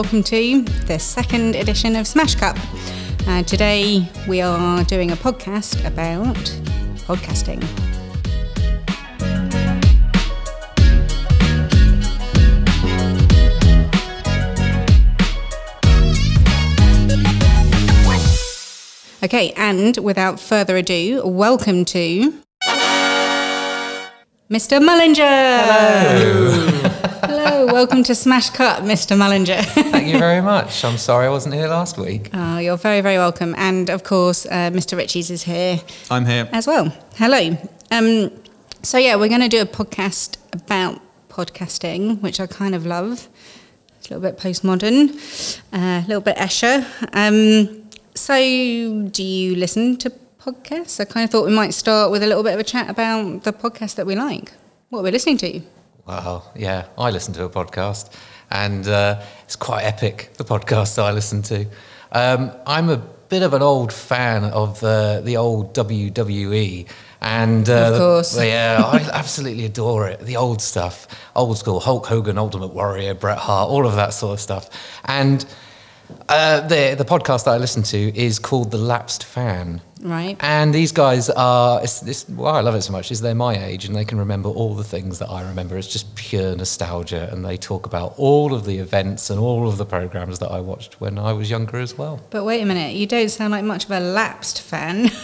Welcome 0.00 0.22
to 0.24 0.62
the 0.86 0.98
second 0.98 1.56
edition 1.56 1.96
of 1.96 2.06
Smash 2.06 2.34
Cut. 2.34 2.58
Uh, 3.26 3.42
today 3.42 4.08
we 4.28 4.40
are 4.40 4.82
doing 4.84 5.10
a 5.10 5.16
podcast 5.16 5.84
about 5.86 6.36
podcasting. 7.06 7.62
Okay, 19.22 19.52
and 19.56 19.96
without 19.98 20.40
further 20.40 20.76
ado, 20.78 21.22
welcome 21.24 21.84
to 21.86 22.34
Mr. 24.50 24.80
Mullinger. 24.80 25.62
Hello. 25.62 26.88
Hello, 27.22 27.66
welcome 27.66 28.02
to 28.02 28.16
Smash 28.16 28.50
Cut, 28.50 28.82
Mr. 28.82 29.16
Mullinger. 29.16 29.62
Thank 29.92 30.08
you 30.08 30.18
very 30.18 30.40
much. 30.40 30.84
I'm 30.84 30.98
sorry 30.98 31.26
I 31.26 31.30
wasn't 31.30 31.54
here 31.54 31.68
last 31.68 31.96
week. 31.96 32.30
Oh, 32.34 32.58
you're 32.58 32.76
very, 32.76 33.00
very 33.00 33.16
welcome. 33.16 33.54
And 33.56 33.88
of 33.88 34.02
course, 34.02 34.46
uh, 34.46 34.70
Mr. 34.72 34.96
Riches 34.96 35.30
is 35.30 35.44
here 35.44 35.78
I'm 36.10 36.26
here. 36.26 36.48
as 36.52 36.66
well. 36.66 36.92
Hello. 37.16 37.56
Um, 37.92 38.32
so, 38.82 38.98
yeah, 38.98 39.14
we're 39.14 39.28
going 39.28 39.40
to 39.42 39.48
do 39.48 39.60
a 39.62 39.66
podcast 39.66 40.36
about 40.52 41.00
podcasting, 41.28 42.20
which 42.20 42.40
I 42.40 42.48
kind 42.48 42.74
of 42.74 42.84
love. 42.84 43.28
It's 43.98 44.10
a 44.10 44.14
little 44.14 44.28
bit 44.30 44.36
postmodern, 44.40 45.14
uh, 45.72 46.02
a 46.04 46.06
little 46.08 46.22
bit 46.22 46.36
Escher. 46.38 46.84
Um, 47.12 47.88
so, 48.16 48.34
do 48.34 49.22
you 49.22 49.54
listen 49.54 49.96
to 49.98 50.10
podcasts? 50.44 51.00
I 51.00 51.04
kind 51.04 51.24
of 51.24 51.30
thought 51.30 51.46
we 51.46 51.52
might 51.54 51.74
start 51.74 52.10
with 52.10 52.22
a 52.22 52.26
little 52.26 52.42
bit 52.42 52.54
of 52.54 52.60
a 52.60 52.64
chat 52.64 52.88
about 52.90 53.44
the 53.44 53.52
podcast 53.52 53.94
that 53.96 54.06
we 54.06 54.14
like, 54.14 54.52
what 54.88 55.02
we're 55.02 55.12
listening 55.12 55.36
to. 55.38 55.60
Well, 56.06 56.50
yeah, 56.56 56.86
I 56.98 57.10
listen 57.10 57.32
to 57.34 57.44
a 57.44 57.50
podcast, 57.50 58.12
and 58.50 58.86
uh, 58.88 59.22
it's 59.44 59.56
quite 59.56 59.82
epic. 59.82 60.30
The 60.36 60.44
podcast 60.44 61.00
I 61.00 61.12
listen 61.12 61.42
to. 61.42 61.66
Um, 62.12 62.50
I'm 62.66 62.88
a 62.88 62.96
bit 62.96 63.42
of 63.42 63.54
an 63.54 63.62
old 63.62 63.92
fan 63.92 64.44
of 64.44 64.82
uh, 64.82 65.20
the 65.20 65.36
old 65.36 65.74
WWE, 65.74 66.88
and 67.20 67.68
uh, 67.68 67.72
Of 67.72 67.92
the- 67.92 67.98
course. 67.98 68.38
yeah, 68.42 68.82
I 68.84 68.98
absolutely 69.12 69.66
adore 69.66 70.08
it. 70.08 70.20
The 70.20 70.36
old 70.36 70.60
stuff, 70.62 71.06
old 71.36 71.58
school 71.58 71.80
Hulk 71.80 72.06
Hogan, 72.06 72.38
Ultimate 72.38 72.68
Warrior, 72.74 73.14
Bret 73.14 73.38
Hart, 73.38 73.68
all 73.70 73.86
of 73.86 73.94
that 73.96 74.14
sort 74.14 74.34
of 74.34 74.40
stuff, 74.40 74.68
and. 75.04 75.44
Uh, 76.28 76.58
the 76.66 76.96
the 76.98 77.04
podcast 77.04 77.44
that 77.44 77.52
I 77.52 77.58
listen 77.58 77.84
to 77.84 78.18
is 78.18 78.40
called 78.40 78.72
The 78.72 78.78
Lapsed 78.78 79.22
Fan, 79.22 79.80
Right. 80.02 80.36
And 80.40 80.74
these 80.74 80.92
guys 80.92 81.28
are, 81.28 81.82
it's, 81.82 82.02
it's, 82.02 82.28
why 82.28 82.52
I 82.52 82.60
love 82.60 82.74
it 82.74 82.82
so 82.82 82.92
much 82.92 83.10
is 83.10 83.20
they're 83.20 83.34
my 83.34 83.54
age 83.62 83.84
and 83.84 83.94
they 83.94 84.04
can 84.04 84.18
remember 84.18 84.48
all 84.48 84.74
the 84.74 84.84
things 84.84 85.18
that 85.18 85.28
I 85.28 85.42
remember. 85.42 85.76
It's 85.76 85.88
just 85.88 86.14
pure 86.14 86.56
nostalgia. 86.56 87.28
And 87.30 87.44
they 87.44 87.56
talk 87.56 87.86
about 87.86 88.14
all 88.16 88.54
of 88.54 88.64
the 88.64 88.78
events 88.78 89.28
and 89.30 89.38
all 89.38 89.68
of 89.68 89.76
the 89.76 89.84
programs 89.84 90.38
that 90.38 90.50
I 90.50 90.60
watched 90.60 91.00
when 91.00 91.18
I 91.18 91.32
was 91.32 91.50
younger 91.50 91.78
as 91.78 91.98
well. 91.98 92.20
But 92.30 92.44
wait 92.44 92.62
a 92.62 92.66
minute, 92.66 92.94
you 92.94 93.06
don't 93.06 93.28
sound 93.28 93.52
like 93.52 93.64
much 93.64 93.84
of 93.84 93.90
a 93.90 94.00
lapsed 94.00 94.62
fan. 94.62 95.10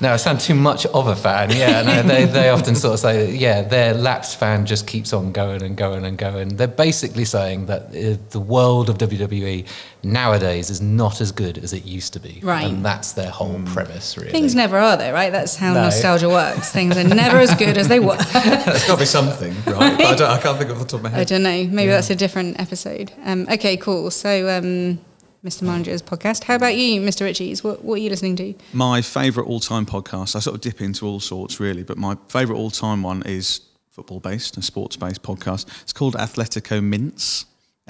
No, 0.00 0.14
I 0.14 0.16
sound 0.16 0.40
too 0.40 0.54
much 0.54 0.86
of 0.86 1.08
a 1.08 1.16
fan. 1.16 1.50
Yeah, 1.50 1.82
no, 1.82 2.02
they, 2.02 2.24
they 2.24 2.48
often 2.48 2.74
sort 2.74 2.94
of 2.94 3.00
say, 3.00 3.34
yeah, 3.34 3.60
their 3.60 3.92
lapsed 3.92 4.38
fan 4.38 4.64
just 4.64 4.86
keeps 4.86 5.12
on 5.12 5.32
going 5.32 5.62
and 5.62 5.76
going 5.76 6.06
and 6.06 6.16
going. 6.16 6.56
They're 6.56 6.68
basically 6.68 7.26
saying 7.26 7.66
that 7.66 7.88
uh, 7.88 8.16
the 8.30 8.40
world 8.40 8.88
of 8.88 8.96
WWE 8.96 9.66
nowadays 10.02 10.70
is 10.70 10.80
not 10.80 11.20
as 11.20 11.32
good 11.32 11.58
as 11.58 11.72
it 11.72 11.84
used 11.84 12.12
to 12.14 12.20
be. 12.20 12.40
Right. 12.42 12.66
And 12.66 12.84
that's 12.84 13.12
their 13.12 13.30
whole 13.30 13.60
premise, 13.66 14.16
really. 14.16 14.30
Things 14.30 14.54
never 14.54 14.78
are, 14.78 14.96
though, 14.96 15.12
right? 15.12 15.30
That's 15.30 15.56
how 15.56 15.74
No. 15.74 15.82
nostalgia 15.84 16.28
works. 16.28 16.70
Things 16.78 16.96
are 16.96 17.04
never 17.04 17.38
as 17.38 17.54
good 17.54 17.76
as 17.78 17.88
they 17.88 18.00
were. 18.00 18.16
There's 18.32 18.86
got 18.86 18.94
to 18.94 18.96
be 18.98 19.04
something, 19.04 19.52
right? 19.66 19.96
But 19.98 20.06
I, 20.06 20.14
don't, 20.16 20.30
I 20.30 20.40
can't 20.40 20.58
think 20.58 20.70
off 20.70 20.78
the 20.78 20.84
top 20.84 20.94
of 20.94 21.02
my 21.04 21.08
head. 21.10 21.20
I 21.20 21.24
don't 21.24 21.42
know. 21.42 21.64
Maybe 21.64 21.90
that's 21.90 22.10
a 22.10 22.16
different 22.16 22.58
episode. 22.60 23.12
Um, 23.24 23.46
okay, 23.50 23.76
cool. 23.76 24.10
So, 24.10 24.48
um, 24.48 25.00
Mr. 25.44 25.62
Mullinger's 25.62 26.02
podcast. 26.02 26.44
How 26.44 26.54
about 26.54 26.76
you, 26.76 27.00
Mr. 27.00 27.22
Riches? 27.22 27.64
What, 27.64 27.82
what 27.84 27.94
are 27.94 27.98
you 28.02 28.10
listening 28.10 28.36
to? 28.36 28.54
My 28.72 29.00
favourite 29.02 29.48
all-time 29.48 29.86
podcast. 29.86 30.36
I 30.36 30.40
sort 30.40 30.54
of 30.54 30.60
dip 30.60 30.80
into 30.82 31.06
all 31.06 31.18
sorts, 31.20 31.58
really, 31.60 31.82
but 31.82 31.96
my 31.96 32.16
favourite 32.28 32.58
all-time 32.58 33.02
one 33.02 33.22
is 33.24 33.62
football-based, 33.90 34.56
a 34.58 34.62
sports-based 34.62 35.22
podcast. 35.22 35.66
It's 35.82 35.92
called 35.94 36.14
Athletico 36.16 36.82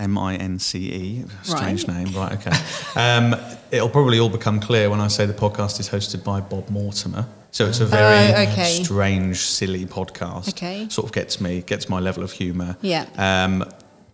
Mince. 0.07 0.75
M-I-N-C-E, 0.75 1.25
strange 1.43 1.87
Right. 1.87 1.97
name, 2.05 2.17
right? 2.17 2.33
Okay. 2.33 2.57
Um, 2.97 3.37
it'll 3.71 3.89
probably 3.89 4.19
all 4.19 4.29
become 4.29 4.61
clear 4.61 4.91
when 4.91 5.01
I 5.01 5.09
say 5.09 5.27
the 5.27 5.33
podcast 5.35 5.81
is 5.81 5.89
hosted 5.89 6.25
by 6.25 6.41
Bob 6.41 6.69
Mortimer. 6.71 7.27
So 7.53 7.67
it's 7.67 7.81
a 7.81 7.87
very 7.87 8.33
Oh, 8.47 8.51
okay. 8.53 8.83
strange, 8.83 9.39
silly 9.39 9.85
podcast. 9.85 10.51
Okay. 10.51 10.87
Sort 10.89 11.07
of 11.07 11.13
gets 11.13 11.41
me, 11.41 11.63
gets 11.63 11.89
my 11.89 11.99
level 11.99 12.23
of 12.23 12.33
humour. 12.33 12.77
Yeah. 12.81 13.07
Um, 13.19 13.65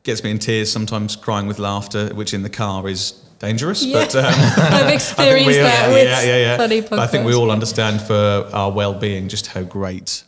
gets 0.05 0.25
me 0.25 0.31
in 0.31 0.39
tears, 0.39 0.71
sometimes 0.73 1.17
crying 1.17 1.47
with 1.47 1.59
laughter, 1.59 2.09
which 2.15 2.33
in 2.33 2.43
the 2.43 2.49
car 2.51 2.89
is 2.89 3.13
dangerous. 3.39 3.85
Yeah. 3.85 3.99
But 4.05 4.15
um, 4.17 4.25
I've 4.57 4.89
experienced 4.95 5.59
that 5.59 5.89
yeah, 5.89 5.95
with 5.95 6.05
yeah, 6.09 6.23
yeah, 6.23 6.37
yeah. 6.37 6.57
funny 6.57 6.81
But 6.81 6.99
I 6.99 7.07
think 7.07 7.27
we 7.27 7.35
all 7.35 7.51
understand 7.51 8.01
for 8.01 8.49
our 8.53 8.71
well-being 8.73 9.29
just 9.29 9.49
how 9.49 9.63
great 9.63 10.23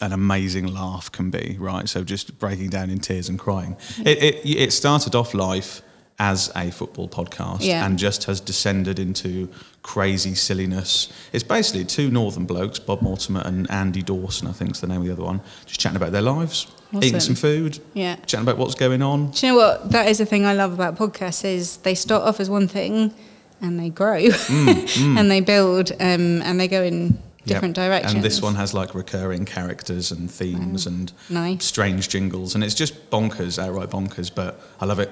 an 0.00 0.12
amazing 0.12 0.66
laugh 0.66 1.10
can 1.10 1.30
be, 1.30 1.56
right? 1.58 1.88
So 1.88 2.04
just 2.04 2.38
breaking 2.38 2.70
down 2.70 2.90
in 2.90 2.98
tears 3.00 3.28
and 3.28 3.38
crying. 3.38 3.76
It, 3.98 4.22
it, 4.22 4.40
it 4.44 4.72
started 4.72 5.14
off 5.14 5.34
life 5.34 5.82
as 6.20 6.50
a 6.56 6.70
football 6.72 7.08
podcast 7.08 7.58
Yeah. 7.60 7.86
and 7.86 7.96
just 7.98 8.24
has 8.24 8.40
descended 8.40 8.98
into 8.98 9.48
crazy 9.82 10.34
silliness. 10.34 11.12
It's 11.32 11.44
basically 11.44 11.84
two 11.84 12.10
northern 12.10 12.44
blokes, 12.44 12.78
Bob 12.80 13.02
Mortimer 13.02 13.42
and 13.44 13.70
Andy 13.70 14.02
Dawson, 14.02 14.48
I 14.48 14.52
think 14.52 14.72
is 14.72 14.80
the 14.80 14.88
name 14.88 15.00
of 15.00 15.06
the 15.06 15.12
other 15.12 15.22
one, 15.22 15.40
just 15.64 15.78
chatting 15.78 15.96
about 15.96 16.10
their 16.10 16.22
lives, 16.22 16.66
eating 17.00 17.20
some 17.20 17.36
food, 17.36 17.78
Yeah. 17.94 18.16
chatting 18.26 18.42
about 18.42 18.58
what's 18.58 18.74
going 18.74 19.00
on. 19.00 19.30
Do 19.30 19.46
you 19.46 19.52
know 19.52 19.58
what? 19.58 19.90
That 19.92 20.08
is 20.08 20.18
the 20.18 20.26
thing 20.26 20.44
I 20.44 20.54
love 20.54 20.72
about 20.72 20.96
podcasts 20.96 21.44
is 21.44 21.76
they 21.78 21.94
start 21.94 22.24
off 22.24 22.40
as 22.40 22.50
one 22.50 22.66
thing 22.66 23.14
and 23.60 23.78
they 23.78 23.88
grow 23.90 24.28
and 24.50 25.30
they 25.30 25.40
build 25.40 25.92
um, 26.00 26.42
and 26.42 26.58
they 26.58 26.66
go 26.68 26.82
in 26.82 27.16
different 27.48 27.76
Yep. 27.76 27.86
directions. 27.88 28.14
And 28.14 28.22
this 28.24 28.40
one 28.42 28.54
has 28.54 28.72
like 28.74 28.94
recurring 28.94 29.44
characters 29.44 30.10
and 30.12 30.30
themes 30.30 30.84
mm. 30.84 30.88
and 30.88 31.12
Nice. 31.28 31.64
strange 31.64 32.08
jingles, 32.08 32.54
and 32.54 32.62
it's 32.64 32.74
just 32.74 33.10
bonkers, 33.10 33.58
outright 33.58 33.90
bonkers. 33.90 34.30
But 34.34 34.60
I 34.80 34.84
love 34.86 35.00
it, 35.00 35.10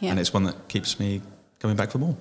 Yeah. 0.00 0.10
and 0.10 0.18
it's 0.20 0.32
one 0.32 0.44
that 0.44 0.68
keeps 0.68 0.98
me 1.00 1.22
coming 1.58 1.76
back 1.76 1.90
for 1.90 1.98
more. 1.98 2.16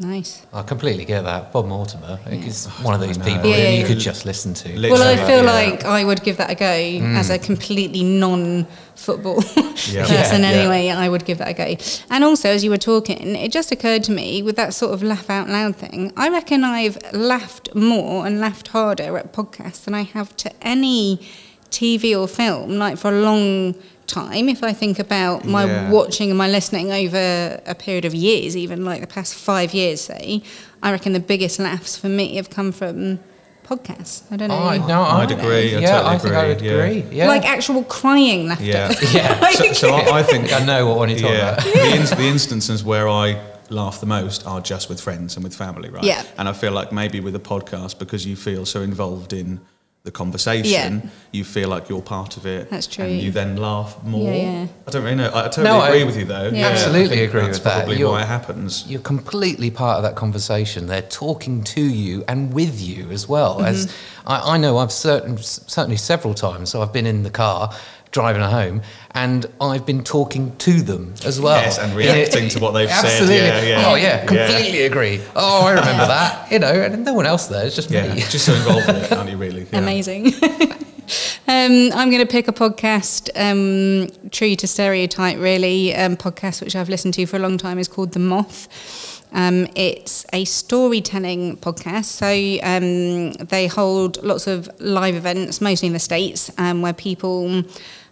Nice. 0.00 0.44
I 0.54 0.62
completely 0.62 1.04
get 1.04 1.22
that. 1.22 1.52
Bob 1.52 1.66
Mortimer 1.66 2.18
is 2.30 2.66
one 2.82 2.94
of 2.94 3.00
those 3.00 3.18
people 3.18 3.50
Yeah, 3.50 3.68
you 3.68 3.80
yeah. 3.80 3.86
could 3.86 3.98
just 3.98 4.24
listen 4.24 4.54
to. 4.54 4.68
Literally. 4.68 4.90
Well, 4.90 5.02
I 5.02 5.16
feel 5.26 5.44
Yeah. 5.44 5.52
like 5.52 5.84
I 5.84 6.02
would 6.02 6.22
give 6.22 6.38
that 6.38 6.50
a 6.50 6.54
go 6.54 6.64
mm. 6.64 7.14
as 7.16 7.28
a 7.28 7.38
completely 7.38 8.02
non-football 8.02 9.42
Yeah. 9.90 10.06
person. 10.06 10.42
Yeah. 10.42 10.48
Anyway, 10.48 10.88
I 10.88 11.08
would 11.10 11.26
give 11.26 11.38
that 11.38 11.48
a 11.48 11.52
go. 11.54 11.76
And 12.10 12.24
also, 12.24 12.48
as 12.48 12.64
you 12.64 12.70
were 12.70 12.78
talking, 12.78 13.36
it 13.36 13.52
just 13.52 13.70
occurred 13.70 14.02
to 14.04 14.12
me 14.12 14.42
with 14.42 14.56
that 14.56 14.72
sort 14.72 14.94
of 14.94 15.02
laugh 15.02 15.28
out 15.28 15.48
loud 15.50 15.76
thing. 15.76 16.10
I 16.16 16.30
reckon 16.30 16.64
I've 16.64 16.96
laughed 17.12 17.74
more 17.74 18.26
and 18.26 18.40
laughed 18.40 18.68
harder 18.68 19.18
at 19.18 19.32
podcasts 19.34 19.84
than 19.84 19.92
I 19.94 20.02
have 20.02 20.34
to 20.36 20.50
any 20.62 21.20
TV 21.70 22.18
or 22.18 22.26
film, 22.26 22.78
like 22.78 22.96
for 22.96 23.08
a 23.10 23.20
long 23.20 23.74
time. 23.74 23.82
Time 24.12 24.48
if 24.48 24.62
I 24.62 24.72
think 24.74 24.98
about 24.98 25.44
my 25.44 25.64
Yeah. 25.64 25.90
watching 25.90 26.28
and 26.30 26.36
my 26.38 26.48
listening 26.48 26.92
over 26.92 27.60
a 27.66 27.74
period 27.74 28.04
of 28.04 28.14
years, 28.14 28.56
even 28.56 28.84
like 28.84 29.00
the 29.00 29.06
past 29.06 29.34
five 29.34 29.72
years, 29.74 30.00
say, 30.02 30.42
I 30.82 30.90
reckon 30.92 31.12
the 31.14 31.20
biggest 31.20 31.58
laughs 31.58 31.96
for 31.96 32.08
me 32.08 32.36
have 32.36 32.50
come 32.50 32.72
from 32.72 33.20
podcasts. 33.66 34.22
I 34.30 34.36
don't 34.36 34.48
know. 34.48 34.58
Oh, 34.58 34.68
I, 34.68 34.78
no, 34.78 35.02
I'd 35.02 35.32
I- 35.32 35.38
agree, 35.38 35.76
I 35.76 35.80
yeah, 35.80 35.90
totally 35.92 36.14
I 36.14 36.18
think 36.18 36.34
I 36.34 36.48
would 36.48 36.56
agree, 36.58 36.68
yeah. 36.68 36.82
agree. 36.84 37.16
Yeah. 37.16 37.28
Like 37.28 37.44
actual 37.46 37.84
crying 37.84 38.48
laughter. 38.48 38.64
Yeah, 38.64 38.92
Yeah. 39.12 39.50
So, 39.52 39.72
so 39.72 39.88
I, 39.94 40.18
I 40.18 40.22
think 40.22 40.52
I 40.58 40.64
know 40.64 40.86
what 40.86 40.98
one 40.98 41.08
you're 41.08 41.20
talking 41.20 41.36
yeah, 41.36 41.52
about. 41.54 41.64
the, 41.64 41.96
ins- 41.96 42.10
the 42.10 42.28
instances 42.28 42.84
where 42.84 43.08
I 43.08 43.40
laugh 43.70 44.00
the 44.00 44.06
most 44.06 44.46
are 44.46 44.60
just 44.60 44.88
with 44.90 45.00
friends 45.00 45.36
and 45.36 45.44
with 45.44 45.54
family, 45.54 45.88
right? 45.88 46.04
Yeah. 46.04 46.22
And 46.36 46.48
I 46.48 46.52
feel 46.52 46.72
like 46.72 46.92
maybe 46.92 47.20
with 47.20 47.34
a 47.34 47.40
podcast, 47.40 47.98
because 47.98 48.26
you 48.26 48.36
feel 48.36 48.66
so 48.66 48.82
involved 48.82 49.32
in 49.32 49.60
the 50.04 50.10
conversation, 50.10 51.02
Yeah. 51.04 51.10
you 51.30 51.44
feel 51.44 51.68
like 51.68 51.88
you're 51.88 52.02
part 52.02 52.36
of 52.36 52.44
it. 52.44 52.68
That's 52.70 52.88
true. 52.88 53.04
And 53.04 53.20
you 53.20 53.30
then 53.30 53.56
laugh 53.56 54.02
more. 54.02 54.32
Yeah, 54.32 54.36
yeah. 54.62 54.66
I 54.86 54.90
don't 54.90 55.04
really 55.04 55.14
know. 55.14 55.30
I 55.32 55.42
totally 55.44 55.64
No, 55.64 55.78
I 55.78 55.88
agree 55.90 56.04
with 56.04 56.16
you 56.16 56.24
though. 56.24 56.50
Yeah. 56.52 56.66
Absolutely 56.70 57.20
I 57.20 57.22
agree 57.22 57.42
that's 57.42 57.58
with 57.58 57.64
that. 57.64 57.76
Probably 57.84 57.98
You're- 57.98 58.10
why 58.10 58.22
it 58.22 58.26
happens. 58.26 58.84
You're 58.88 59.00
completely 59.00 59.70
part 59.70 59.98
of 59.98 60.02
that 60.02 60.16
conversation. 60.16 60.88
They're 60.88 61.02
talking 61.02 61.62
to 61.64 61.80
you 61.80 62.24
and 62.26 62.52
with 62.52 62.80
you 62.80 63.10
as 63.10 63.28
well. 63.28 63.62
As 63.62 63.86
Mm-hmm. 63.86 64.28
I, 64.28 64.54
I 64.54 64.58
know, 64.58 64.78
I've 64.78 64.92
certain, 64.92 65.38
certainly 65.38 65.96
several 65.96 66.34
times. 66.34 66.70
So 66.70 66.82
I've 66.82 66.92
been 66.92 67.06
in 67.06 67.22
the 67.22 67.30
car 67.30 67.72
driving 68.12 68.42
home, 68.42 68.82
and 69.12 69.46
I've 69.58 69.86
been 69.86 70.04
talking 70.04 70.54
to 70.58 70.82
them 70.82 71.14
as 71.24 71.40
well. 71.40 71.56
Yes, 71.62 71.78
and 71.78 71.96
reacting 71.96 72.50
to 72.50 72.60
what 72.60 72.72
they've 72.72 72.90
said. 72.90 73.04
Absolutely. 73.06 73.36
Yeah, 73.36 73.62
yeah. 73.62 73.84
Oh 73.86 73.94
yeah, 73.94 74.02
Yeah. 74.20 74.26
completely 74.26 74.82
agree. 74.82 75.22
Oh, 75.34 75.64
I 75.64 75.70
remember 75.70 76.06
that. 76.06 76.52
You 76.52 76.58
know, 76.58 76.70
and 76.72 77.06
no 77.06 77.14
one 77.14 77.24
else 77.24 77.46
there. 77.46 77.64
It's 77.64 77.74
just 77.74 77.90
Yeah, 77.90 78.12
me. 78.14 78.20
just 78.20 78.44
so 78.44 78.52
involved 78.52 78.86
in 78.90 78.96
it, 78.96 79.12
aren't 79.12 79.30
you? 79.30 79.38
Really? 79.38 79.51
Amazing. 79.72 80.26
um, 81.48 81.90
I'm 81.94 82.10
going 82.10 82.18
to 82.18 82.26
pick 82.26 82.48
a 82.48 82.52
podcast, 82.52 83.30
um, 83.34 84.08
true 84.30 84.54
to 84.56 84.66
stereotype, 84.66 85.38
really. 85.38 85.94
Um, 85.94 86.16
podcast 86.16 86.62
which 86.62 86.76
I've 86.76 86.88
listened 86.88 87.14
to 87.14 87.26
for 87.26 87.36
a 87.36 87.40
long 87.40 87.58
time 87.58 87.78
is 87.78 87.88
called 87.88 88.12
The 88.12 88.18
Moth. 88.18 88.68
Um, 89.32 89.66
it's 89.74 90.26
a 90.32 90.44
storytelling 90.44 91.56
podcast. 91.56 92.04
So 92.04 92.26
um, 92.62 93.32
they 93.46 93.66
hold 93.66 94.22
lots 94.22 94.46
of 94.46 94.68
live 94.78 95.14
events, 95.14 95.60
mostly 95.60 95.86
in 95.86 95.94
the 95.94 95.98
States, 95.98 96.50
um, 96.58 96.82
where 96.82 96.92
people 96.92 97.64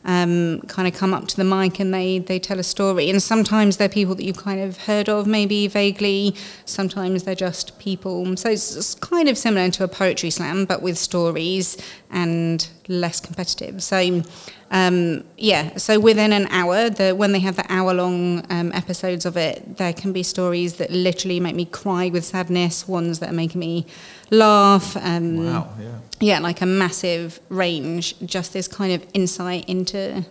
um, 0.04 0.60
kind 0.62 0.88
of 0.88 0.94
come 0.94 1.12
up 1.12 1.28
to 1.28 1.36
the 1.36 1.44
mic 1.44 1.78
and 1.78 1.92
they, 1.92 2.18
they 2.18 2.38
tell 2.38 2.58
a 2.58 2.62
story. 2.62 3.10
And 3.10 3.22
sometimes 3.22 3.76
they're 3.76 3.88
people 3.88 4.14
that 4.14 4.24
you've 4.24 4.36
kind 4.36 4.60
of 4.60 4.78
heard 4.78 5.08
of, 5.08 5.26
maybe 5.26 5.66
vaguely. 5.66 6.34
Sometimes 6.64 7.24
they're 7.24 7.34
just 7.34 7.78
people. 7.78 8.36
So 8.36 8.50
it's, 8.50 8.76
it's 8.76 8.94
kind 8.94 9.28
of 9.28 9.36
similar 9.36 9.70
to 9.70 9.84
a 9.84 9.88
poetry 9.88 10.30
slam, 10.30 10.64
but 10.64 10.82
with 10.82 10.98
stories 10.98 11.76
and 12.10 12.66
less 12.90 13.20
competitive. 13.20 13.82
So 13.82 14.22
um, 14.70 15.24
yeah, 15.38 15.76
so 15.76 15.98
within 15.98 16.32
an 16.32 16.46
hour, 16.48 16.90
the, 16.90 17.12
when 17.12 17.32
they 17.32 17.38
have 17.40 17.56
the 17.56 17.64
hour 17.72 17.94
long 17.94 18.44
um, 18.50 18.72
episodes 18.72 19.24
of 19.24 19.36
it, 19.36 19.78
there 19.78 19.92
can 19.92 20.12
be 20.12 20.22
stories 20.22 20.74
that 20.74 20.90
literally 20.90 21.40
make 21.40 21.54
me 21.56 21.64
cry 21.64 22.08
with 22.10 22.24
sadness, 22.24 22.86
ones 22.86 23.20
that 23.20 23.30
are 23.30 23.34
making 23.34 23.60
me 23.60 23.86
laugh. 24.30 24.96
Um, 24.96 25.44
Wow. 25.46 25.68
Yeah. 25.80 25.98
yeah, 26.20 26.38
like 26.40 26.60
a 26.60 26.66
massive 26.66 27.40
range, 27.48 28.18
just 28.26 28.52
this 28.52 28.68
kind 28.68 28.92
of 28.92 29.04
insight 29.14 29.68
into 29.68 30.24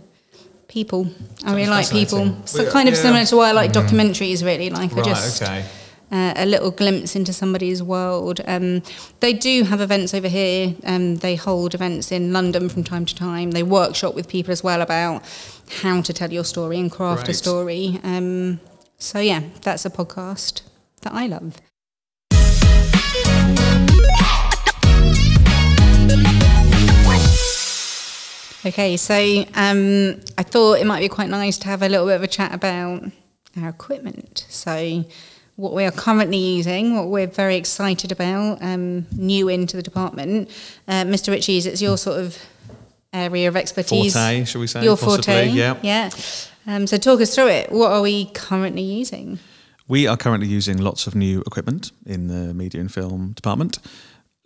people. 0.67 1.07
I 1.45 1.55
really 1.55 1.67
like 1.67 1.89
people. 1.89 2.35
So 2.45 2.63
Well, 2.63 2.71
kind 2.71 2.87
of 2.87 2.95
yeah. 2.95 3.01
similar 3.01 3.25
to 3.25 3.35
why 3.37 3.49
I 3.49 3.51
like 3.53 3.71
documentaries, 3.73 4.45
really. 4.45 4.69
Like 4.69 4.93
I 4.95 5.01
just 5.01 5.41
Okay. 5.41 5.65
Uh, 6.11 6.33
a 6.35 6.45
little 6.45 6.71
glimpse 6.71 7.15
into 7.15 7.33
somebody's 7.33 7.83
world. 7.83 8.41
Um, 8.45 8.81
they 9.19 9.33
do 9.33 9.63
have 9.63 9.81
events 9.81 10.13
over 10.13 10.27
here. 10.27 10.75
Um, 10.83 11.17
they 11.17 11.35
hold 11.35 11.73
events 11.73 12.11
in 12.11 12.33
London 12.33 12.69
from 12.69 12.83
time 12.83 13.05
to 13.05 13.15
time. 13.15 13.51
They 13.51 13.63
workshop 13.63 14.15
with 14.15 14.27
people 14.27 14.51
as 14.51 14.63
well 14.63 14.81
about 14.81 15.23
how 15.81 16.01
to 16.01 16.13
tell 16.13 16.31
your 16.31 16.45
story 16.45 16.79
and 16.79 16.91
craft 16.91 17.29
a 17.29 17.33
story. 17.33 17.99
Um, 18.03 18.59
so 18.97 19.19
yeah, 19.19 19.43
that's 19.61 19.85
a 19.85 19.89
podcast 19.89 20.61
that 21.01 21.13
I 21.13 21.27
love. 21.27 21.55
Okay, 28.65 28.97
so 28.97 29.15
um, 29.55 30.19
I 30.37 30.43
thought 30.43 30.79
it 30.79 30.85
might 30.85 30.99
be 30.99 31.07
quite 31.07 31.29
nice 31.29 31.57
to 31.59 31.67
have 31.67 31.81
a 31.81 31.87
little 31.87 32.07
bit 32.07 32.15
of 32.15 32.23
a 32.23 32.27
chat 32.27 32.53
about 32.53 33.03
our 33.59 33.69
equipment. 33.69 34.45
So, 34.49 35.05
what 35.59 35.73
we 35.73 35.83
are 35.83 35.91
currently 35.91 36.37
using, 36.37 36.95
what 36.95 37.09
we're 37.09 37.27
very 37.27 37.57
excited 37.57 38.13
about, 38.13 38.59
um, 38.61 39.05
new 39.11 39.49
into 39.49 39.75
the 39.75 39.83
department. 39.83 40.49
Uh, 40.87 41.03
Mr. 41.03 41.31
Riches, 41.31 41.65
it's 41.65 41.81
your 41.81 41.97
sort 41.97 42.17
of 42.21 42.37
area 43.11 43.49
of 43.49 43.57
expertise. 43.57 44.13
Forte, 44.13 44.45
shall 44.45 44.61
we 44.61 44.67
say? 44.67 44.83
Your 44.85 44.95
possibly, 44.95 45.23
forte, 45.23 45.49
Yeah. 45.49 45.75
yeah. 45.81 46.09
Um, 46.65 46.87
so, 46.87 46.97
talk 46.97 47.19
us 47.19 47.35
through 47.35 47.49
it. 47.49 47.73
What 47.73 47.91
are 47.91 48.01
we 48.01 48.25
currently 48.27 48.83
using? 48.83 49.39
We 49.89 50.07
are 50.07 50.15
currently 50.15 50.47
using 50.47 50.77
lots 50.77 51.07
of 51.07 51.15
new 51.15 51.41
equipment 51.41 51.91
in 52.05 52.27
the 52.27 52.53
media 52.53 52.79
and 52.79 52.91
film 52.91 53.33
department. 53.33 53.79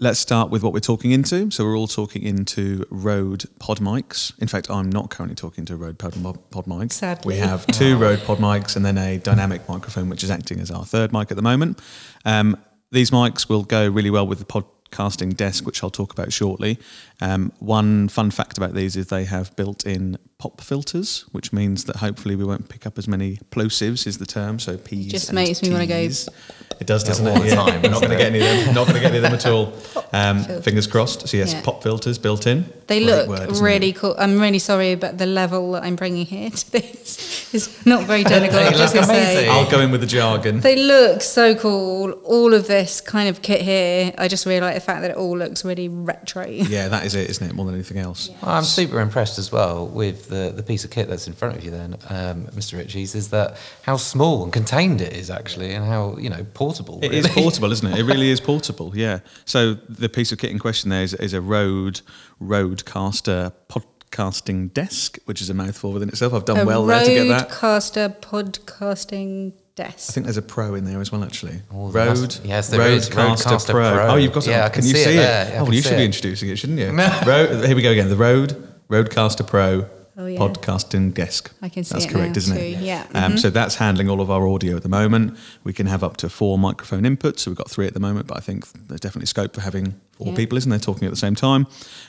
Let's 0.04 0.20
start 0.20 0.50
with 0.50 0.64
what 0.64 0.74
we're 0.74 0.82
talking 0.82 1.12
into. 1.12 1.50
So 1.50 1.64
we're 1.64 1.78
all 1.78 1.88
talking 1.88 2.24
into 2.24 2.86
Rode 2.90 3.46
pod 3.58 3.80
mics. 3.80 4.38
In 4.42 4.50
fact, 4.50 4.70
I'm 4.70 4.90
not 4.90 5.10
currently 5.10 5.34
talking 5.34 5.64
to 5.64 5.76
a 5.76 5.78
Rode 5.78 5.98
pod, 5.98 6.12
pod 6.52 6.66
mics. 6.66 6.92
Sadly. 6.92 7.36
We 7.36 7.40
have 7.40 7.66
two 7.68 7.96
Rode 7.98 8.22
pod 8.26 8.40
mics 8.40 8.76
and 8.76 8.84
then 8.84 8.98
a 8.98 9.18
dynamic 9.18 9.70
microphone, 9.70 10.10
which 10.10 10.22
is 10.22 10.30
acting 10.30 10.60
as 10.60 10.70
our 10.70 10.84
third 10.84 11.14
mic 11.14 11.32
at 11.32 11.38
the 11.38 11.42
moment. 11.42 11.80
Um, 12.26 12.58
these 12.92 13.12
mics 13.12 13.48
will 13.48 13.64
go 13.64 13.88
really 13.88 14.10
well 14.10 14.28
with 14.28 14.40
the 14.40 14.64
podcasting 14.92 15.38
desk, 15.38 15.66
which 15.66 15.82
I'll 15.82 15.90
talk 15.90 16.12
about 16.12 16.34
shortly. 16.34 16.80
Um, 17.22 17.54
one 17.60 18.10
fun 18.10 18.30
fact 18.30 18.58
about 18.58 18.74
these 18.74 18.98
is 18.98 19.08
they 19.08 19.24
have 19.24 19.56
built-in 19.56 20.18
pop 20.38 20.60
filters, 20.62 21.26
which 21.32 21.54
means 21.54 21.86
that 21.86 21.98
hopefully 21.98 22.36
we 22.36 22.44
won't 22.44 22.68
pick 22.70 22.86
up 22.86 22.98
as 22.98 23.08
many 23.08 23.38
plosives, 23.52 24.06
is 24.06 24.18
the 24.18 24.26
term. 24.26 24.60
So 24.60 24.78
P's 24.78 25.12
Just 25.12 25.30
and 25.30 25.36
makes 25.36 25.62
me 25.62 25.70
wanna 25.72 25.88
go 25.88 25.96
It 25.96 26.88
does, 26.88 27.04
doesn't 27.04 27.26
all 27.26 27.42
it? 27.42 27.50
the 27.50 27.56
time, 27.56 27.82
We're 27.82 27.90
not 27.90 28.02
going 28.02 28.12
to 28.12 28.18
get 28.18 28.34
any 28.34 28.40
of 28.40 28.66
them. 28.66 28.76
Not 28.76 28.88
going 28.88 28.96
to 28.96 29.00
get 29.00 29.10
any 29.14 29.18
of 29.18 29.24
them 29.24 29.34
at 29.34 29.46
all. 29.46 29.74
Um, 30.16 30.44
fingers 30.62 30.86
crossed. 30.86 31.28
So 31.28 31.38
yes, 31.38 31.54
Yeah. 31.54 31.62
pop 31.64 31.82
filters 31.82 32.20
built 32.20 32.46
in. 32.46 32.66
They 32.86 33.04
Great 33.04 33.28
look 33.28 33.30
word, 33.30 33.58
really 33.58 33.90
it? 33.90 33.96
cool. 33.96 34.14
I'm 34.20 34.40
really 34.40 34.60
sorry, 34.60 34.94
but 34.94 35.18
the 35.18 35.26
level 35.26 35.72
that 35.72 35.82
I'm 35.84 35.96
bringing 35.96 36.28
here 36.28 36.52
to 36.52 36.72
this 36.72 37.52
is 37.52 37.84
not 37.84 38.04
very 38.04 38.24
technical. 38.24 38.60
They 38.60 38.68
I 38.68 38.70
have 38.70 38.80
look 38.80 38.92
to 38.92 39.04
say. 39.06 39.34
amazing. 39.40 39.50
I'll 39.50 39.72
go 39.72 39.80
in 39.80 39.90
with 39.90 40.02
the 40.02 40.06
jargon. 40.08 40.60
They 40.60 40.76
look 40.76 41.24
so 41.24 41.56
cool. 41.56 42.12
All 42.26 42.54
of 42.54 42.68
this 42.68 43.02
kind 43.02 43.28
of 43.28 43.42
kit 43.42 43.62
here, 43.62 44.14
I 44.20 44.28
just 44.28 44.46
really 44.46 44.62
like 44.62 44.76
the 44.76 44.82
fact 44.82 45.02
that 45.02 45.10
it 45.10 45.18
all 45.18 45.36
looks 45.36 45.66
really 45.66 45.90
retro. 45.90 46.46
yeah, 46.48 46.90
that 46.90 47.08
is 47.08 47.16
it, 47.16 47.28
isn't 47.32 47.50
it? 47.50 47.56
More 47.56 47.66
than 47.66 47.74
anything 47.74 47.98
else. 47.98 48.30
Well, 48.44 48.52
I'm 48.52 48.64
super 48.66 49.00
impressed 49.00 49.40
as 49.40 49.52
well 49.52 49.88
with 49.88 50.30
the, 50.34 50.52
the 50.56 50.64
piece 50.64 50.84
of 50.84 50.90
kit 50.92 51.08
that's 51.08 51.28
in 51.28 51.34
front 51.34 51.56
of 51.58 51.64
you 51.64 51.72
then, 51.72 51.94
um, 52.10 52.46
Mr. 52.48 52.78
Riches, 52.78 53.16
is 53.16 53.30
that 53.30 53.58
how 53.84 53.98
small 53.98 54.44
and 54.44 54.52
contained 54.52 55.00
it 55.02 55.14
is 55.14 55.30
actually 55.30 55.74
and 55.74 55.86
how, 55.86 56.18
you 56.18 56.30
know, 56.30 56.46
portable. 56.54 57.00
It 57.04 57.14
is 57.14 57.28
portable, 57.28 57.72
isn't 57.72 57.88
it? 57.94 58.00
It 58.00 58.04
really 58.04 58.30
is 58.30 58.40
portable. 58.52 58.92
Yeah. 58.96 59.20
So 59.46 59.76
the 59.88 60.10
piece 60.10 60.32
of 60.32 60.38
kit 60.40 60.52
in 60.52 60.60
question 60.60 60.90
there 60.90 61.04
is, 61.04 61.14
is 61.14 61.34
a 61.34 61.42
Rode 61.42 62.02
Rodecaster 62.42 63.54
podcasting 63.70 64.74
desk, 64.74 65.18
which 65.26 65.42
is 65.42 65.50
a 65.50 65.54
mouthful 65.54 65.92
within 65.92 66.10
itself. 66.10 66.34
I've 66.34 66.46
done 66.46 66.60
A 66.60 66.66
well 66.66 66.86
there 66.86 67.04
to 67.06 67.10
get 67.12 67.28
that. 67.30 67.50
Rodecaster 67.50 68.20
podcasting 68.22 69.54
desk. 69.76 70.12
I 70.12 70.14
think 70.14 70.26
there's 70.26 70.38
a 70.38 70.42
pro 70.42 70.76
in 70.76 70.86
there 70.86 71.02
as 71.02 71.12
well, 71.12 71.24
actually. 71.24 71.62
Oh, 71.72 71.90
there 71.92 72.08
Rode, 72.08 72.20
must- 72.22 72.46
yes, 72.46 72.70
there 72.70 72.82
is. 72.92 73.10
Rodecaster 73.10 73.72
Pro. 73.72 74.08
Oh, 74.08 74.16
you've 74.16 74.34
got 74.34 74.46
it. 74.48 74.52
Yeah, 74.52 74.66
I 74.66 74.70
can 74.70 74.82
can 74.82 74.86
you 74.90 74.96
see 74.96 75.04
see 75.04 75.10
it 75.12 75.14
it? 75.14 75.18
there. 75.18 75.50
Yeah, 75.54 75.62
oh, 75.62 75.66
can 75.66 75.74
you 75.74 75.82
see 75.82 75.90
should 75.90 75.98
be 75.98 76.06
introducing 76.06 76.50
it, 76.50 76.58
shouldn't 76.58 76.80
you? 76.80 76.92
Rode, 77.26 77.66
here 77.66 77.76
we 77.76 77.82
go 77.82 77.92
again. 77.92 78.10
The 78.10 78.16
Rode 78.16 78.70
Rodecaster 78.90 79.46
Pro 79.48 79.90
Oh, 80.16 80.28
yeah. 80.28 80.38
podcasting 80.38 81.12
desk. 81.14 81.52
I 81.64 81.70
can 81.70 81.84
see 81.84 81.94
That's 81.94 82.06
correct, 82.06 82.38
isn't 82.38 82.56
too, 82.56 82.62
it? 82.62 82.80
yeah. 82.80 83.08
Um, 83.16 83.34
Mhm. 83.34 83.40
So 83.40 83.50
that's 83.50 83.76
handling 83.76 84.10
all 84.10 84.22
of 84.22 84.30
our 84.30 84.48
audio 84.48 84.76
at 84.76 84.84
the 84.84 84.90
moment. 84.90 85.36
We 85.64 85.74
can 85.74 85.88
have 85.88 86.04
up 86.04 86.18
to 86.18 86.30
four 86.30 86.60
microphone 86.60 87.02
inputs. 87.02 87.40
So 87.40 87.50
we've 87.52 87.58
got 87.58 87.70
three 87.72 87.88
at 87.88 87.96
the 87.96 88.00
moment, 88.00 88.28
but 88.28 88.38
I 88.38 88.40
think 88.42 88.66
there's 88.90 89.00
definitely 89.02 89.26
scope 89.26 89.56
for 89.56 89.62
having 89.62 89.96
four 90.12 90.28
Yeah. 90.28 90.36
people, 90.36 90.56
isn't 90.60 90.70
there, 90.70 90.78
talking 90.78 91.06
at 91.08 91.12
the 91.12 91.18
same 91.20 91.34
time. 91.34 91.66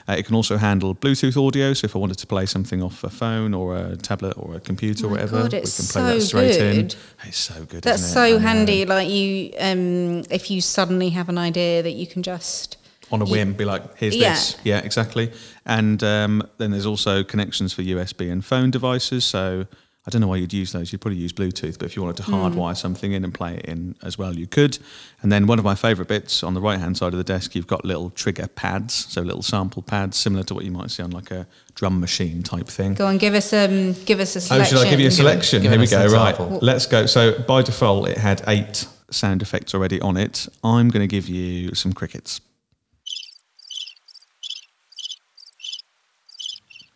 Uh, 0.06 0.16
it 0.18 0.26
can 0.26 0.34
also 0.34 0.58
handle 0.58 0.94
Bluetooth 0.94 1.34
audio. 1.36 1.72
So 1.72 1.86
if 1.86 1.96
I 1.96 1.98
wanted 1.98 2.18
to 2.18 2.26
play 2.26 2.44
something 2.44 2.82
off 2.82 3.02
a 3.04 3.08
phone 3.08 3.54
or 3.54 3.74
a 3.74 3.96
tablet 3.96 4.34
or 4.36 4.54
a 4.56 4.60
computer 4.60 5.06
or 5.06 5.10
whatever, 5.10 5.42
God, 5.44 5.52
we 5.54 5.60
can 5.60 5.86
play 5.86 6.02
that 6.02 6.20
so 6.20 6.20
straight 6.20 6.56
in. 6.60 6.90
It's 7.26 7.38
so 7.38 7.64
good. 7.66 7.84
That's 7.84 8.02
isn't 8.02 8.10
it? 8.22 8.32
So 8.32 8.38
handy. 8.38 8.84
Like 8.84 9.08
you, 9.08 9.50
um, 9.58 10.24
if 10.30 10.50
you 10.50 10.60
suddenly 10.60 11.08
have 11.10 11.30
an 11.30 11.38
idea 11.38 11.82
that 11.82 11.92
you 11.94 12.06
can 12.06 12.22
just 12.22 12.76
on 13.14 13.22
a 13.22 13.24
whim, 13.24 13.54
be 13.54 13.64
like, 13.64 13.96
here's 13.96 14.14
Yeah. 14.16 14.34
this. 14.34 14.56
Yeah, 14.64 14.78
exactly. 14.78 15.32
And 15.66 16.02
um, 16.02 16.42
then 16.58 16.70
there's 16.72 16.86
also 16.86 17.22
connections 17.24 17.72
for 17.72 17.82
USB 17.82 18.30
and 18.30 18.44
phone 18.44 18.70
devices. 18.70 19.24
So 19.24 19.66
I 20.06 20.10
don't 20.10 20.20
know 20.20 20.28
why 20.28 20.36
you'd 20.36 20.52
use 20.52 20.72
those. 20.72 20.92
You'd 20.92 21.00
probably 21.00 21.18
use 21.18 21.32
Bluetooth, 21.32 21.78
but 21.78 21.86
if 21.86 21.96
you 21.96 22.02
wanted 22.02 22.18
to 22.18 22.24
Hmm. 22.24 22.34
hardwire 22.34 22.76
something 22.76 23.12
in 23.12 23.24
and 23.24 23.32
play 23.32 23.54
it 23.56 23.64
in 23.64 23.94
as 24.02 24.18
well, 24.18 24.36
you 24.36 24.46
could. 24.46 24.76
And 25.22 25.32
then 25.32 25.46
one 25.46 25.58
of 25.58 25.64
my 25.64 25.74
favourite 25.74 26.08
bits 26.08 26.42
on 26.42 26.52
the 26.52 26.60
right 26.60 26.78
hand 26.78 26.98
side 26.98 27.14
of 27.14 27.18
the 27.18 27.24
desk, 27.24 27.54
you've 27.54 27.66
got 27.66 27.86
little 27.86 28.10
trigger 28.10 28.46
pads, 28.48 29.06
so 29.08 29.22
little 29.22 29.42
sample 29.42 29.80
pads, 29.80 30.18
similar 30.18 30.42
to 30.44 30.54
what 30.54 30.64
you 30.66 30.70
might 30.70 30.90
see 30.90 31.02
on 31.02 31.10
like 31.10 31.30
a 31.30 31.46
drum 31.74 32.00
machine 32.00 32.42
type 32.42 32.68
thing. 32.68 32.92
go 32.92 33.06
and 33.08 33.18
give 33.18 33.32
us 33.34 33.50
um, 33.54 33.94
give 34.04 34.20
us 34.20 34.36
a 34.36 34.42
selection. 34.42 34.76
Oh, 34.76 34.80
should 34.80 34.86
I 34.86 34.90
give 34.90 35.00
you 35.00 35.08
a 35.08 35.10
selection? 35.10 35.62
give 35.62 35.70
Here 35.72 35.80
we 35.80 35.86
go. 35.86 36.04
an 36.04 36.12
Right, 36.12 36.38
let's 36.62 36.84
go. 36.84 37.06
So 37.06 37.38
by 37.38 37.62
default, 37.62 38.08
it 38.08 38.18
had 38.18 38.42
eight 38.46 38.86
sound 39.10 39.40
effects 39.40 39.72
already 39.74 40.00
on 40.02 40.18
it. 40.18 40.48
I'm 40.62 40.90
going 40.90 41.02
to 41.02 41.06
give 41.16 41.28
you 41.30 41.74
some 41.74 41.94
crickets. 41.94 42.42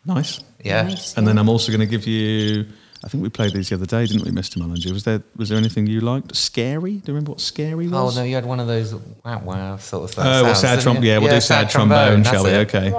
Nice. 0.05 0.39
Yeah. 0.63 0.83
Nice, 0.83 1.15
And 1.15 1.25
yeah. 1.25 1.29
then 1.29 1.37
I'm 1.37 1.49
also 1.49 1.71
going 1.71 1.81
to 1.81 1.85
give 1.85 2.07
you. 2.07 2.65
I 3.03 3.07
think 3.07 3.23
we 3.23 3.29
played 3.29 3.53
these 3.53 3.69
the 3.69 3.75
other 3.75 3.85
day, 3.85 4.05
didn't 4.05 4.25
we, 4.25 4.31
Mr. 4.31 4.57
Mullinger? 4.57 4.91
Was 4.91 5.05
there 5.05 5.23
was 5.37 5.49
there 5.49 5.57
anything 5.57 5.87
you 5.87 6.01
liked? 6.01 6.35
Scary? 6.35 6.97
Do 6.97 6.97
you 6.97 7.13
remember 7.13 7.31
what 7.31 7.39
scary 7.39 7.87
oh, 7.87 8.05
was? 8.05 8.17
Oh, 8.17 8.21
no, 8.21 8.25
you 8.25 8.35
had 8.35 8.45
one 8.45 8.59
of 8.59 8.67
those 8.67 8.93
wow, 8.93 9.41
wow 9.41 9.77
sort 9.77 10.11
of 10.11 10.19
uh, 10.19 10.21
Oh, 10.21 10.43
well, 10.43 10.55
sounds, 10.55 10.59
sad 10.59 10.81
trombone. 10.81 11.03
Yeah, 11.03 11.17
we'll 11.19 11.29
do 11.29 11.39
sad, 11.39 11.69
trombone, 11.69 12.23
shall 12.25 12.43
we? 12.43 12.49
that's. 12.49 12.75
Okay. 12.75 12.89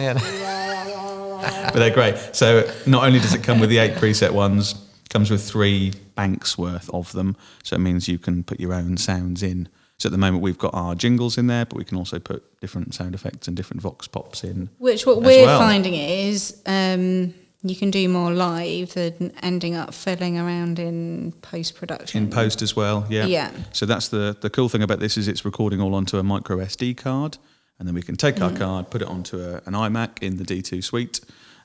Yeah. 0.00 0.14
but 1.72 1.78
they're 1.78 1.94
great. 1.94 2.16
So 2.34 2.68
not 2.86 3.04
only 3.04 3.20
does 3.20 3.34
it 3.34 3.42
come 3.44 3.60
with 3.60 3.70
the 3.70 3.78
eight 3.78 3.94
preset 3.94 4.32
ones, 4.32 4.74
comes 5.10 5.30
with 5.30 5.42
three 5.42 5.92
banks 6.14 6.58
worth 6.58 6.90
of 6.90 7.12
them. 7.12 7.36
So 7.62 7.76
it 7.76 7.80
means 7.80 8.08
you 8.08 8.18
can 8.18 8.42
put 8.42 8.58
your 8.58 8.74
own 8.74 8.96
sounds 8.96 9.42
in. 9.42 9.68
So 9.98 10.08
at 10.08 10.12
the 10.12 10.18
moment 10.18 10.42
we've 10.42 10.58
got 10.58 10.74
our 10.74 10.94
jingles 10.94 11.38
in 11.38 11.46
there, 11.46 11.64
but 11.64 11.76
we 11.78 11.84
can 11.84 11.96
also 11.96 12.18
put 12.18 12.60
different 12.60 12.94
sound 12.94 13.14
effects 13.14 13.48
and 13.48 13.56
different 13.56 13.80
vox 13.80 14.06
pops 14.06 14.44
in. 14.44 14.68
Which 14.78 15.06
what 15.06 15.22
we're 15.22 15.46
well. 15.46 15.58
finding 15.58 15.94
is 15.94 16.60
um, 16.66 17.32
you 17.62 17.74
can 17.74 17.90
do 17.90 18.06
more 18.08 18.30
live 18.32 18.92
than 18.92 19.32
ending 19.42 19.74
up 19.74 19.94
fiddling 19.94 20.38
around 20.38 20.78
in 20.78 21.32
post 21.40 21.76
production. 21.76 22.24
In 22.24 22.30
post 22.30 22.60
as 22.60 22.76
well, 22.76 23.06
yeah. 23.08 23.24
Yeah. 23.24 23.50
So 23.72 23.86
that's 23.86 24.08
the 24.08 24.36
the 24.40 24.50
cool 24.50 24.68
thing 24.68 24.82
about 24.82 25.00
this 25.00 25.16
is 25.16 25.28
it's 25.28 25.44
recording 25.46 25.80
all 25.80 25.94
onto 25.94 26.18
a 26.18 26.22
micro 26.22 26.58
SD 26.58 26.96
card, 26.98 27.38
and 27.78 27.88
then 27.88 27.94
we 27.94 28.02
can 28.02 28.16
take 28.16 28.36
Mm. 28.36 28.42
our 28.42 28.52
card, 28.56 28.90
put 28.90 29.00
it 29.00 29.08
onto 29.08 29.40
a, 29.40 29.56
an 29.64 29.72
iMac 29.72 30.22
in 30.22 30.36
the 30.36 30.44
D2 30.44 30.84
suite, 30.84 31.20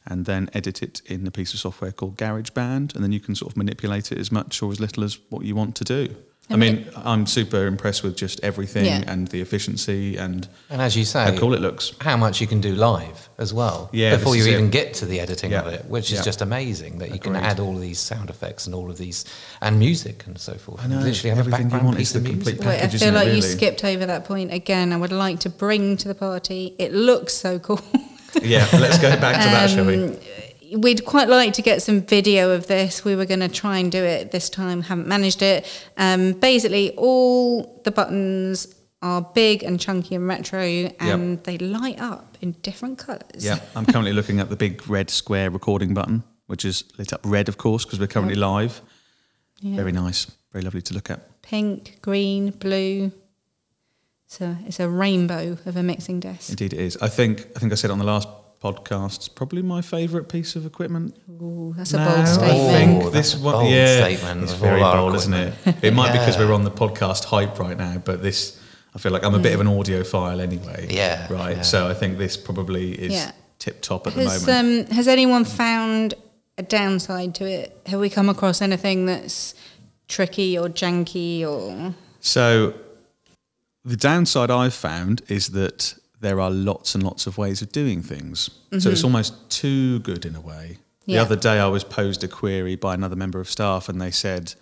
and 0.05 0.25
then 0.25 0.49
edit 0.53 0.81
it 0.81 1.01
in 1.05 1.27
a 1.27 1.31
piece 1.31 1.53
of 1.53 1.59
software 1.59 1.91
called 1.91 2.15
GarageBand, 2.15 2.95
and 2.95 3.03
then 3.03 3.11
you 3.11 3.19
can 3.19 3.35
sort 3.35 3.51
of 3.51 3.57
manipulate 3.57 4.11
it 4.13 4.17
as 4.17 4.31
much 4.31 4.63
or 4.63 4.71
as 4.71 4.79
little 4.79 5.03
as 5.03 5.19
what 5.29 5.43
you 5.43 5.53
want 5.53 5.75
to 5.75 5.83
do. 5.83 6.15
I 6.53 6.55
mean, 6.57 6.87
I'm 6.95 7.25
super 7.25 7.65
impressed 7.67 8.03
with 8.03 8.15
just 8.15 8.39
everything 8.43 8.85
Yeah. 8.85 9.03
and 9.07 9.27
the 9.29 9.41
efficiency 9.41 10.17
and 10.17 10.47
And 10.69 10.81
as 10.81 10.95
you 10.95 11.05
say, 11.05 11.23
how 11.25 11.37
cool 11.37 11.53
it 11.53 11.61
looks. 11.61 11.93
how 12.01 12.17
much 12.17 12.41
you 12.41 12.47
can 12.47 12.61
do 12.61 12.75
live 12.75 13.29
as 13.37 13.53
well 13.53 13.89
Yeah, 13.93 14.15
before 14.17 14.35
you 14.35 14.45
even 14.47 14.65
it. 14.65 14.71
get 14.71 14.93
to 14.95 15.05
the 15.05 15.19
editing 15.19 15.53
of 15.53 15.67
it, 15.67 15.85
which 15.85 16.11
is 16.11 16.17
Yeah. 16.19 16.23
just 16.23 16.41
amazing 16.41 16.99
that 16.99 17.11
you 17.11 17.19
can 17.19 17.35
add 17.35 17.59
all 17.59 17.75
of 17.75 17.81
these 17.81 17.99
sound 17.99 18.29
effects 18.29 18.65
and 18.65 18.75
all 18.75 18.89
of 18.89 18.97
these 18.97 19.25
and 19.61 19.79
music 19.79 20.23
and 20.27 20.37
so 20.39 20.53
forth. 20.53 20.81
I 20.83 20.87
know, 20.87 20.99
Literally 20.99 21.29
have 21.29 21.37
a 21.37 21.41
everything 21.41 21.71
you 21.71 21.85
want 21.85 21.99
is 21.99 22.15
of 22.15 22.23
the 22.23 22.29
music. 22.29 22.57
complete 22.57 22.67
Wait, 22.67 22.77
I 22.83 22.87
feel 22.87 22.95
isn't 22.95 23.07
it, 23.15 23.17
like 23.17 23.33
you 23.33 23.41
skipped 23.41 23.83
over 23.83 24.05
that 24.05 24.25
point 24.25 24.53
again. 24.53 24.91
I 24.93 24.97
would 24.97 25.11
like 25.11 25.39
to 25.41 25.49
bring 25.49 25.97
to 25.97 26.07
the 26.07 26.15
party. 26.15 26.75
It 26.77 26.93
looks 26.93 27.33
so 27.33 27.59
cool. 27.59 27.81
Yeah, 28.41 28.65
let's 28.73 28.97
go 28.97 29.09
back 29.19 29.41
to 29.43 29.49
that, 29.49 29.69
shall 29.69 29.85
we? 29.85 29.95
Um, 30.05 30.17
We'd 30.77 31.05
quite 31.05 31.27
like 31.27 31.53
to 31.53 31.61
get 31.61 31.81
some 31.81 32.01
video 32.01 32.51
of 32.51 32.67
this. 32.67 33.03
We 33.03 33.15
were 33.15 33.25
going 33.25 33.41
to 33.41 33.49
try 33.49 33.77
and 33.77 33.91
do 33.91 34.03
it 34.03 34.31
this 34.31 34.49
time, 34.49 34.81
haven't 34.81 35.07
managed 35.07 35.41
it. 35.41 35.67
Um, 35.97 36.33
basically, 36.33 36.95
all 36.95 37.81
the 37.83 37.91
buttons 37.91 38.73
are 39.01 39.21
big 39.21 39.63
and 39.63 39.79
chunky 39.79 40.15
and 40.15 40.27
retro, 40.27 40.61
and 40.99 41.43
they 41.43 41.57
light 41.57 41.99
up 41.99 42.37
in 42.41 42.53
different 42.61 42.99
colours. 42.99 43.43
Yeah, 43.43 43.59
I'm 43.75 43.85
currently 43.85 44.13
looking 44.13 44.39
at 44.39 44.49
the 44.49 44.55
big 44.55 44.87
red 44.87 45.09
square 45.09 45.49
recording 45.49 45.93
button, 45.93 46.23
which 46.47 46.63
is 46.65 46.83
lit 46.97 47.11
up 47.11 47.21
red, 47.23 47.49
of 47.49 47.57
course, 47.57 47.83
because 47.83 47.99
we're 47.99 48.07
currently 48.07 48.35
live. 48.35 48.81
Yeah. 49.59 49.75
Very 49.75 49.91
nice, 49.91 50.27
very 50.51 50.63
lovely 50.63 50.81
to 50.83 50.93
look 50.93 51.09
at. 51.09 51.41
Pink, 51.41 51.99
green, 52.01 52.51
blue. 52.51 53.11
So 54.27 54.55
it's 54.65 54.79
a 54.79 54.87
rainbow 54.87 55.57
of 55.65 55.75
a 55.75 55.83
mixing 55.83 56.19
desk. 56.19 56.49
Indeed, 56.51 56.73
it 56.73 56.79
is. 56.79 56.97
I 57.01 57.09
think 57.09 57.47
I 57.55 57.59
think 57.59 57.71
I 57.71 57.75
said 57.75 57.91
on 57.91 57.99
the 57.99 58.05
last 58.05 58.27
podcast, 58.61 59.15
it's 59.17 59.27
probably 59.27 59.61
my 59.61 59.81
favourite 59.81 60.29
piece 60.29 60.55
of 60.55 60.65
equipment. 60.65 61.15
Ooh, 61.41 61.73
that's 61.75 61.93
a 61.93 61.97
No, 61.97 62.05
bold 62.05 62.17
I 62.19 62.25
statement. 62.25 62.71
think 62.71 63.03
Oh, 63.03 63.09
this 63.09 63.35
one, 63.35 63.53
bold 63.53 63.71
yeah, 63.71 63.97
statement 64.03 64.43
it's 64.43 64.53
very 64.53 64.81
all 64.81 64.87
our 64.87 64.95
bold, 64.97 65.15
isn't 65.15 65.33
it? 65.33 65.53
It 65.81 65.93
might 65.93 66.11
be 66.13 66.19
because 66.19 66.37
we're 66.37 66.53
on 66.53 66.63
the 66.63 66.71
podcast 66.71 67.25
hype 67.25 67.57
right 67.59 67.77
now, 67.77 67.97
but 68.03 68.21
this, 68.21 68.59
I 68.95 68.99
feel 68.99 69.11
like 69.11 69.23
I'm 69.23 69.33
a 69.35 69.39
bit 69.39 69.53
of 69.53 69.61
an 69.61 69.67
audiophile 69.67 70.39
anyway. 70.39 70.87
Yeah, 70.91 71.31
Right. 71.31 71.57
yeah. 71.57 71.61
So 71.63 71.87
I 71.87 71.93
think 71.93 72.17
this 72.17 72.37
probably 72.37 72.91
is 72.93 73.13
Yeah. 73.13 73.31
tip 73.59 73.81
top 73.81 74.05
at 74.07 74.13
the 74.13 74.23
moment. 74.25 74.89
um, 74.89 74.95
has 74.95 75.07
anyone 75.07 75.43
found 75.45 76.13
a 76.57 76.63
downside 76.63 77.33
to 77.35 77.45
it? 77.45 77.75
Have 77.87 77.99
we 77.99 78.09
come 78.09 78.29
across 78.29 78.61
anything 78.61 79.05
that's 79.07 79.55
tricky 80.07 80.57
or 80.57 80.67
janky 80.69 81.43
or 81.47 81.95
So 82.19 82.73
the 83.83 83.95
downside 83.97 84.51
I've 84.51 84.73
found 84.75 85.23
is 85.27 85.49
that 85.49 85.95
there 86.21 86.39
are 86.39 86.51
lots 86.51 86.95
and 86.95 87.03
lots 87.03 87.27
of 87.27 87.37
ways 87.37 87.61
of 87.61 87.71
doing 87.71 88.01
things. 88.01 88.49
So 88.77 88.89
it's 88.89 88.99
mm-hmm. 88.99 89.05
almost 89.05 89.49
too 89.49 89.99
good 89.99 90.25
in 90.25 90.35
a 90.35 90.41
way. 90.41 90.77
The 91.05 91.13
Yeah. 91.13 91.23
other 91.23 91.35
day 91.35 91.59
I 91.59 91.67
was 91.67 91.83
posed 91.83 92.23
a 92.23 92.27
query 92.27 92.75
by 92.75 92.93
another 92.93 93.15
member 93.15 93.39
of 93.39 93.49
staff 93.49 93.89
and 93.89 93.99
they 93.99 94.11
said, 94.11 94.53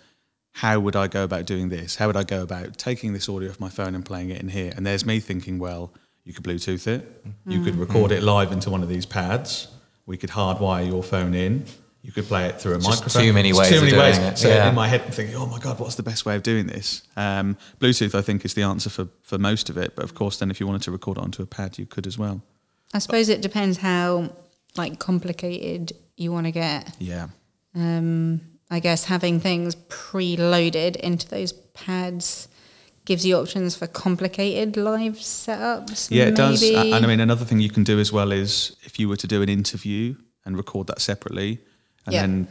How 0.54 0.80
would 0.80 0.96
I 0.96 1.06
go 1.06 1.22
about 1.22 1.44
doing 1.44 1.68
this? 1.68 1.96
How 1.96 2.06
would 2.06 2.16
I 2.16 2.24
go 2.24 2.42
about 2.42 2.76
taking 2.78 3.12
this 3.12 3.28
audio 3.28 3.50
off 3.50 3.60
my 3.60 3.68
phone 3.68 3.94
and 3.94 4.04
playing 4.04 4.30
it 4.30 4.40
in 4.40 4.48
here? 4.48 4.72
And 4.74 4.84
there's 4.86 5.04
me 5.06 5.20
thinking, 5.20 5.58
well, 5.58 5.92
you 6.24 6.32
could 6.32 6.44
Bluetooth 6.44 6.86
it, 6.86 7.24
you 7.46 7.62
could 7.62 7.74
mm. 7.74 7.80
record 7.80 8.10
mm. 8.10 8.16
it 8.16 8.22
live 8.22 8.52
into 8.52 8.70
one 8.70 8.82
of 8.82 8.88
these 8.88 9.06
pads, 9.06 9.68
we 10.06 10.16
could 10.16 10.30
hardwire 10.30 10.86
your 10.86 11.02
phone 11.02 11.34
in. 11.34 11.64
You 12.02 12.12
could 12.12 12.24
play 12.24 12.46
it 12.46 12.58
through 12.60 12.72
a 12.72 12.78
Just 12.78 12.88
microphone. 12.88 13.22
too 13.22 13.32
many 13.34 13.50
It's 13.50 13.58
ways 13.58 13.68
Too 13.68 13.74
of 13.76 13.80
many 13.82 13.90
doing 13.92 14.02
ways. 14.04 14.18
it, 14.18 14.38
So 14.38 14.48
yeah. 14.48 14.68
in 14.70 14.74
my 14.74 14.88
head, 14.88 15.02
I'm 15.04 15.10
thinking, 15.12 15.36
oh 15.36 15.44
my 15.46 15.58
god, 15.58 15.78
what's 15.78 15.96
the 15.96 16.02
best 16.02 16.24
way 16.24 16.34
of 16.34 16.42
doing 16.42 16.66
this? 16.66 17.02
Um, 17.14 17.58
Bluetooth, 17.78 18.14
I 18.14 18.22
think, 18.22 18.44
is 18.44 18.54
the 18.54 18.62
answer 18.62 18.88
for 18.88 19.08
for 19.22 19.36
most 19.38 19.68
of 19.70 19.76
it. 19.76 19.94
But 19.94 20.04
of 20.04 20.14
course, 20.14 20.38
then 20.38 20.50
if 20.50 20.60
you 20.60 20.66
wanted 20.66 20.82
to 20.82 20.90
record 20.92 21.18
it 21.18 21.22
onto 21.24 21.42
a 21.42 21.46
pad, 21.46 21.78
you 21.78 21.84
could 21.86 22.06
as 22.06 22.16
well. 22.18 22.42
I 22.94 22.98
suppose 23.00 23.28
it 23.28 23.42
depends 23.42 23.78
how 23.78 24.30
like 24.76 24.98
complicated 24.98 25.92
you 26.16 26.32
want 26.32 26.46
to 26.46 26.52
get. 26.52 26.94
Yeah, 26.98 27.28
Um, 27.74 28.40
I 28.70 28.80
guess 28.80 29.04
having 29.04 29.38
things 29.40 29.74
preloaded 30.20 30.96
into 30.96 31.28
those 31.28 31.52
pads 31.52 32.48
gives 33.04 33.24
you 33.26 33.36
options 33.36 33.76
for 33.76 33.86
complicated 33.86 34.76
live 34.76 35.14
setups. 35.16 36.08
yeah, 36.10 36.24
it 36.24 36.36
does. 36.36 36.60
maybe. 36.62 36.74
A- 36.76 36.94
And 36.96 37.04
I 37.04 37.08
mean, 37.08 37.20
another 37.20 37.44
thing 37.44 37.60
you 37.60 37.70
can 37.70 37.84
do 37.84 37.98
as 37.98 38.12
well 38.12 38.32
is 38.32 38.76
if 38.84 38.98
you 38.98 39.08
were 39.08 39.16
to 39.16 39.26
do 39.26 39.42
an 39.42 39.48
interview 39.48 40.14
and 40.44 40.56
record 40.56 40.86
that 40.88 41.00
separately, 41.00 41.58
and 42.12 42.14
Yeah. 42.14 42.20
then 42.22 42.48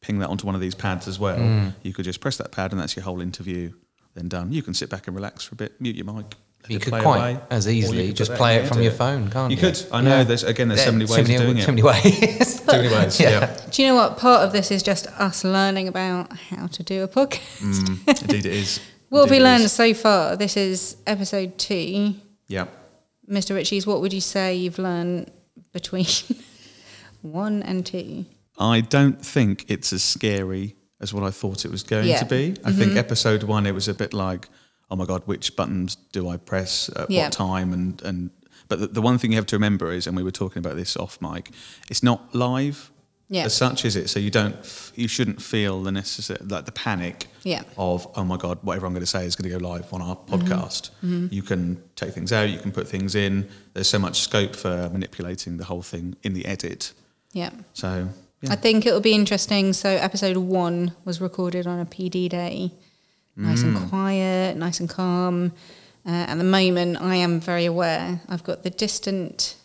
ping 0.00 0.18
that 0.20 0.28
onto 0.28 0.46
one 0.46 0.54
of 0.54 0.60
these 0.60 0.74
pads 0.74 1.08
as 1.08 1.18
well, 1.18 1.36
Mm. 1.38 1.74
you 1.82 1.92
could 1.92 2.04
just 2.04 2.20
press 2.20 2.36
that 2.36 2.52
pad, 2.52 2.72
and 2.72 2.80
that's 2.80 2.94
your 2.96 3.04
whole 3.04 3.20
interview. 3.20 3.72
Then 4.14 4.28
done. 4.28 4.52
You 4.52 4.62
can 4.62 4.74
sit 4.74 4.88
back 4.90 5.06
and 5.06 5.14
relax 5.14 5.44
for 5.44 5.54
a 5.54 5.56
bit, 5.56 5.80
mute 5.80 5.94
your 5.96 6.06
mic. 6.06 6.34
You 6.68 6.80
could 6.80 6.92
quite 6.92 7.18
away, 7.34 7.40
as 7.50 7.68
easily 7.68 8.12
just 8.12 8.32
play 8.34 8.56
it 8.56 8.66
from 8.66 8.78
your 8.78 8.86
edit. 8.88 8.98
phone, 8.98 9.30
can't 9.30 9.50
You 9.52 9.56
you? 9.56 9.60
could. 9.62 9.80
I 9.92 10.00
know. 10.00 10.24
There's 10.24 10.42
again. 10.42 10.68
There's 10.68 10.82
so 10.82 10.90
many 10.92 11.06
too 11.06 11.12
ways 11.12 11.22
many, 11.28 11.34
of 11.36 11.42
doing 11.42 11.58
it. 11.58 11.64
too 11.64 11.72
many 11.72 11.82
ways. 11.84 12.60
Too 12.68 12.72
many 12.72 12.88
ways. 12.94 13.20
Yeah. 13.20 13.30
yeah. 13.30 13.56
Do 13.70 13.80
you 13.82 13.88
know 13.88 13.94
what? 13.94 14.18
Part 14.18 14.42
of 14.44 14.52
this 14.52 14.70
is 14.72 14.82
just 14.82 15.06
us 15.06 15.44
learning 15.44 15.86
about 15.88 16.36
how 16.36 16.66
to 16.66 16.82
do 16.82 17.04
a 17.04 17.08
podcast. 17.08 17.60
Mm, 17.60 18.22
indeed, 18.22 18.44
it 18.46 18.52
is. 18.52 18.80
What 19.08 19.20
have 19.22 19.30
we 19.30 19.38
learned 19.40 19.64
is. 19.64 19.72
so 19.72 19.94
far? 19.94 20.36
This 20.36 20.56
is 20.56 20.96
episode 21.06 21.56
two. 21.58 22.14
Yeah. 22.48 22.66
Mr. 23.30 23.54
Riches, 23.54 23.86
what 23.86 24.00
would 24.00 24.12
you 24.12 24.20
say 24.20 24.54
you've 24.56 24.78
learned 24.80 25.30
between 25.72 26.06
one 27.22 27.62
and 27.62 27.86
two? 27.86 28.26
I 28.58 28.80
don't 28.80 29.24
think 29.24 29.64
it's 29.68 29.92
as 29.92 30.02
scary 30.02 30.76
as 31.00 31.14
what 31.14 31.22
I 31.22 31.30
thought 31.30 31.64
it 31.64 31.70
was 31.70 31.82
going 31.82 32.08
Yeah. 32.08 32.16
Mm-hmm. 32.22 32.28
to 32.28 32.54
be. 32.54 32.60
I 32.64 32.72
think 32.72 32.96
episode 32.96 33.44
one, 33.44 33.66
it 33.66 33.72
was 33.74 33.86
a 33.88 33.94
bit 33.94 34.12
like, 34.12 34.48
oh 34.90 34.96
my 34.96 35.04
god, 35.06 35.22
which 35.26 35.54
buttons 35.56 35.96
do 36.12 36.28
I 36.28 36.36
press 36.38 36.90
at 36.96 37.10
Yeah. 37.10 37.24
what 37.24 37.32
time? 37.32 37.72
And 37.72 38.02
and 38.02 38.30
but 38.68 38.80
the, 38.80 38.86
the 38.88 39.00
one 39.02 39.16
thing 39.18 39.30
you 39.32 39.36
have 39.38 39.46
to 39.46 39.56
remember 39.56 39.92
is, 39.92 40.06
and 40.06 40.16
we 40.16 40.22
were 40.22 40.30
talking 40.32 40.58
about 40.60 40.76
this 40.76 40.96
off 40.96 41.18
mic, 41.22 41.50
it's 41.88 42.02
not 42.02 42.34
live. 42.34 42.90
Yeah. 43.30 43.44
As 43.44 43.54
such, 43.54 43.84
is 43.84 43.94
it? 43.94 44.08
So 44.08 44.18
you 44.20 44.30
don't, 44.30 44.56
you 44.96 45.06
shouldn't 45.06 45.42
feel 45.42 45.82
the 45.82 45.92
necessary, 45.92 46.40
like 46.46 46.64
the 46.64 46.72
panic 46.72 47.26
Yeah. 47.44 47.62
of, 47.76 48.06
oh 48.16 48.24
my 48.24 48.38
God, 48.38 48.58
whatever 48.62 48.86
I'm 48.86 48.92
going 48.94 49.02
to 49.02 49.06
say 49.06 49.26
is 49.26 49.36
going 49.36 49.50
to 49.52 49.58
go 49.58 49.62
live 49.68 49.92
on 49.92 50.00
our 50.00 50.16
Mm-hmm. 50.16 50.34
podcast. 50.46 50.90
You 51.30 51.42
can 51.42 51.82
take 51.94 52.12
things 52.14 52.32
out, 52.32 52.48
you 52.48 52.58
can 52.58 52.72
put 52.72 52.88
things 52.88 53.14
in. 53.14 53.46
There's 53.74 53.88
so 53.88 53.98
much 53.98 54.20
scope 54.20 54.56
for 54.56 54.88
manipulating 54.90 55.58
the 55.58 55.64
whole 55.66 55.82
thing 55.82 56.16
in 56.22 56.32
the 56.32 56.46
edit. 56.46 56.94
Yeah. 57.34 57.50
So, 57.74 58.08
yeah. 58.42 58.52
I 58.52 58.56
think 58.56 58.86
it'll 58.86 59.00
be 59.00 59.14
interesting. 59.14 59.72
So, 59.72 59.88
episode 59.88 60.36
one 60.36 60.92
was 61.04 61.20
recorded 61.20 61.66
on 61.66 61.78
a 61.80 61.84
PD 61.86 62.28
day, 62.28 62.72
nice 63.36 63.62
Mm. 63.62 63.76
and 63.76 63.88
quiet, 63.90 64.56
nice 64.56 64.80
and 64.80 64.88
calm. 64.88 65.52
Uh, 66.06 66.10
at 66.28 66.38
the 66.38 66.44
moment, 66.44 67.00
I 67.00 67.16
am 67.16 67.40
very 67.40 67.66
aware. 67.66 68.20
I've 68.28 68.44
got 68.44 68.62
the 68.62 68.70
distant 68.70 69.56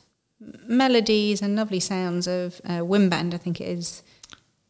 melodies 0.68 1.42
and 1.42 1.56
lovely 1.56 1.80
sounds 1.80 2.27
of 2.27 2.60
uh, 2.65 2.84
Wimband, 2.84 3.34
I 3.34 3.38
think 3.38 3.62
it 3.62 3.68
is. 3.68 4.01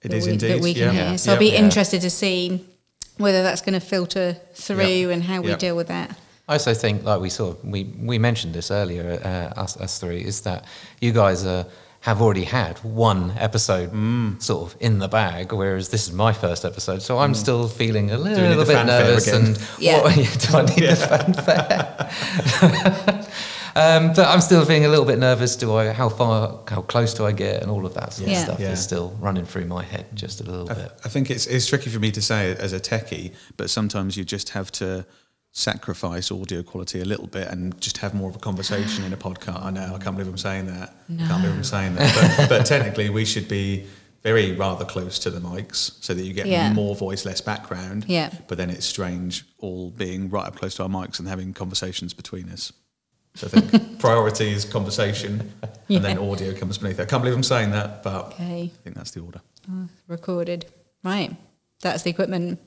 It 0.02 0.10
that 0.12 0.18
is 0.18 0.26
we, 0.26 0.34
indeed. 0.34 0.52
That 0.52 0.62
we 0.62 0.74
can 0.74 0.94
yeah. 0.94 1.10
hear. 1.10 1.18
So, 1.18 1.32
Yeah. 1.32 1.34
I'll 1.34 1.40
be 1.40 1.52
Yeah. 1.52 1.60
interested 1.64 2.02
to 2.02 2.10
see 2.10 2.64
whether 3.18 3.44
that's 3.44 3.62
going 3.62 3.74
to 3.74 3.80
filter 3.80 4.38
through 4.54 4.86
Yeah. 5.08 5.10
and 5.14 5.24
how 5.24 5.42
we 5.42 5.56
deal 5.56 5.76
with 5.76 5.88
that. 5.88 6.16
I 6.48 6.54
also 6.54 6.74
think, 6.74 7.04
like 7.06 7.22
we 7.22 7.30
saw, 7.30 7.56
we, 7.64 7.86
we 8.02 8.18
mentioned 8.20 8.54
this 8.54 8.70
earlier, 8.70 9.20
uh, 9.24 9.60
us, 9.60 9.78
us 9.78 9.98
three, 9.98 10.22
is 10.22 10.42
that 10.42 10.66
you 11.00 11.14
guys 11.14 11.46
uh, 11.46 11.64
have 12.04 12.22
already 12.22 12.44
had 12.44 12.78
one 12.84 13.34
episode 13.38 13.92
Mm. 13.94 14.42
sort 14.42 14.74
of 14.74 14.78
in 14.82 15.00
the 15.00 15.08
bag, 15.08 15.54
whereas 15.54 15.88
this 15.90 16.06
is 16.08 16.14
my 16.14 16.34
first 16.34 16.66
episode. 16.66 17.02
So 17.02 17.20
I'm 17.20 17.34
still 17.34 17.68
feeling 17.70 18.12
a 18.12 18.18
need 18.18 18.18
little 18.18 18.66
bit 18.66 18.86
nervous. 18.86 19.28
And 19.28 19.58
Yeah. 19.80 20.02
what, 20.02 20.14
do 20.16 20.58
I 20.58 20.62
need 20.66 20.90
the 20.90 20.96
fanfare? 20.98 22.10
um, 23.76 24.14
but 24.14 24.28
I'm 24.28 24.42
still 24.42 24.66
feeling 24.66 24.86
a 24.86 24.90
little 24.90 25.06
bit 25.06 25.18
nervous. 25.18 25.56
Do 25.56 25.74
I? 25.76 25.94
How 25.94 26.10
far? 26.10 26.60
How 26.68 26.82
close 26.82 27.14
do 27.14 27.26
I 27.26 27.32
get? 27.32 27.62
And 27.62 27.72
all 27.72 27.86
of 27.86 27.94
that 27.94 28.14
sort 28.14 28.30
Yeah. 28.30 28.38
of 28.40 28.44
stuff 28.44 28.60
Yeah. 28.60 28.72
is 28.74 28.84
still 28.84 29.16
running 29.20 29.46
through 29.46 29.66
my 29.66 29.84
head 29.84 30.06
just 30.14 30.42
a 30.42 30.44
little 30.44 30.70
I, 30.70 30.74
bit. 30.74 30.92
I 31.06 31.10
think 31.10 31.30
it's, 31.32 31.48
it's 31.48 31.66
tricky 31.68 31.90
for 31.90 32.00
me 32.00 32.12
to 32.12 32.22
say 32.22 32.54
as 32.56 32.74
a 32.74 32.80
techie, 32.80 33.34
but 33.58 33.70
sometimes 33.70 34.18
you 34.18 34.26
just 34.26 34.50
have 34.50 34.72
to 34.74 35.06
sacrifice 35.56 36.32
audio 36.32 36.64
quality 36.64 37.00
a 37.00 37.06
little 37.06 37.28
bit 37.28 37.48
and 37.48 37.80
just 37.80 37.98
have 38.00 38.14
more 38.16 38.28
of 38.30 38.36
a 38.36 38.40
conversation 38.40 39.04
in 39.04 39.14
a 39.14 39.18
podcast. 39.18 39.64
I 39.64 39.70
know, 39.70 39.94
I 39.96 40.00
can't 40.04 40.16
believe 40.18 40.28
I'm 40.28 40.38
saying 40.38 40.66
that. 40.66 40.96
I 41.12 41.28
can't 41.28 41.42
believe 41.44 41.56
I'm 41.56 41.64
saying 41.64 41.96
that. 41.96 42.38
But, 42.38 42.50
but 42.50 42.66
technically, 42.66 43.10
we 43.12 43.24
should 43.24 43.48
be 43.48 43.86
very 44.24 44.54
rather 44.54 44.84
close 44.84 45.20
to 45.20 45.30
the 45.30 45.40
mics 45.40 46.02
so 46.04 46.14
that 46.16 46.24
you 46.24 46.34
get 46.34 46.48
Yeah. 46.48 46.74
more 46.74 46.96
voice, 46.96 47.24
less 47.24 47.40
background. 47.40 48.06
Yeah. 48.08 48.32
But 48.48 48.58
then 48.58 48.70
it's 48.72 48.86
strange 48.86 49.46
all 49.60 49.92
being 49.92 50.30
right 50.30 50.48
up 50.48 50.56
close 50.56 50.76
to 50.76 50.84
our 50.84 50.90
mics 50.90 51.20
and 51.20 51.28
having 51.28 51.54
conversations 51.54 52.14
between 52.14 52.50
us. 52.50 52.74
So 53.36 53.48
I 53.48 53.50
think 53.60 54.00
priority 54.00 54.52
is 54.52 54.66
conversation 54.66 55.52
and 55.90 56.04
then 56.04 56.18
audio 56.18 56.54
comes 56.56 56.80
beneath 56.80 56.98
that. 56.98 57.04
I 57.04 57.10
can't 57.10 57.22
believe 57.22 57.36
I'm 57.36 57.44
saying 57.44 57.72
that, 57.72 58.02
but 58.02 58.28
Okay. 58.34 58.72
I 58.74 58.78
think 58.84 58.96
that's 58.96 59.12
the 59.12 59.20
order. 59.20 59.42
Oh, 59.72 59.88
recorded. 60.08 60.66
Right. 61.04 61.36
That's 61.82 62.02
the 62.04 62.10
equipment. 62.10 62.60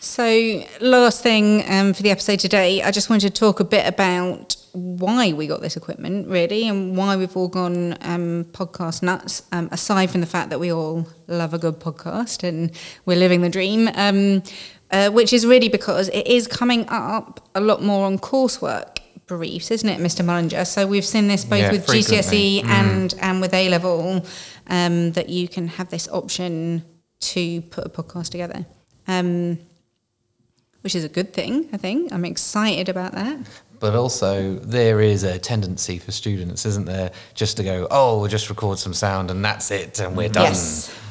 So, 0.00 0.64
last 0.80 1.22
thing 1.22 1.64
um, 1.70 1.94
for 1.94 2.02
the 2.02 2.10
episode 2.10 2.38
today, 2.38 2.82
I 2.82 2.90
just 2.90 3.08
wanted 3.08 3.32
to 3.34 3.40
talk 3.40 3.60
a 3.60 3.64
bit 3.64 3.86
about 3.86 4.56
why 4.72 5.32
we 5.32 5.46
got 5.46 5.62
this 5.62 5.76
equipment, 5.76 6.28
really, 6.28 6.68
and 6.68 6.96
why 6.96 7.16
we've 7.16 7.34
all 7.36 7.48
gone 7.48 7.96
um, 8.02 8.44
podcast 8.52 9.02
nuts. 9.02 9.42
Um, 9.52 9.68
aside 9.72 10.10
from 10.10 10.20
the 10.20 10.26
fact 10.26 10.50
that 10.50 10.60
we 10.60 10.70
all 10.72 11.06
love 11.28 11.54
a 11.54 11.58
good 11.58 11.78
podcast 11.80 12.46
and 12.46 12.72
we're 13.06 13.16
living 13.18 13.40
the 13.40 13.48
dream, 13.48 13.88
um, 13.94 14.42
uh, 14.90 15.08
which 15.10 15.32
is 15.32 15.46
really 15.46 15.68
because 15.70 16.08
it 16.10 16.26
is 16.26 16.46
coming 16.46 16.84
up 16.88 17.40
a 17.54 17.60
lot 17.60 17.82
more 17.82 18.04
on 18.04 18.18
coursework 18.18 18.98
briefs, 19.26 19.70
isn't 19.70 19.88
it, 19.88 19.98
Mr. 20.00 20.22
Mullinger? 20.24 20.66
So 20.66 20.86
we've 20.86 21.04
seen 21.06 21.28
this 21.28 21.44
both 21.44 21.60
Yeah, 21.60 21.72
with 21.72 21.86
frequently. 21.86 22.18
GCSE 22.60 22.64
and 22.64 23.14
and 23.20 23.40
with 23.40 23.54
A 23.54 23.68
level 23.70 24.26
um, 24.68 25.12
that 25.12 25.28
you 25.28 25.48
can 25.48 25.68
have 25.68 25.90
this 25.90 26.08
option 26.08 26.84
to 27.20 27.60
put 27.62 27.86
a 27.86 27.88
podcast 27.88 28.30
together. 28.30 28.66
Um, 29.06 29.58
which 30.82 30.94
is 30.94 31.04
a 31.04 31.08
good 31.08 31.32
thing, 31.32 31.68
I 31.72 31.76
think. 31.76 32.12
I'm 32.12 32.24
excited 32.24 32.88
about 32.88 33.12
that. 33.12 33.38
But 33.78 33.94
also, 33.94 34.56
there 34.56 35.00
is 35.00 35.24
a 35.24 35.38
tendency 35.38 35.98
for 35.98 36.12
students, 36.12 36.66
isn't 36.66 36.86
there, 36.86 37.12
just 37.34 37.56
to 37.56 37.64
go, 37.64 37.86
oh, 37.90 38.18
we'll 38.20 38.28
just 38.28 38.48
record 38.48 38.78
some 38.78 38.94
sound 38.94 39.30
and 39.30 39.44
that's 39.44 39.70
it, 39.70 39.98
and 40.00 40.16
we're 40.16 40.28
done. 40.28 40.44
Yes. 40.44 40.98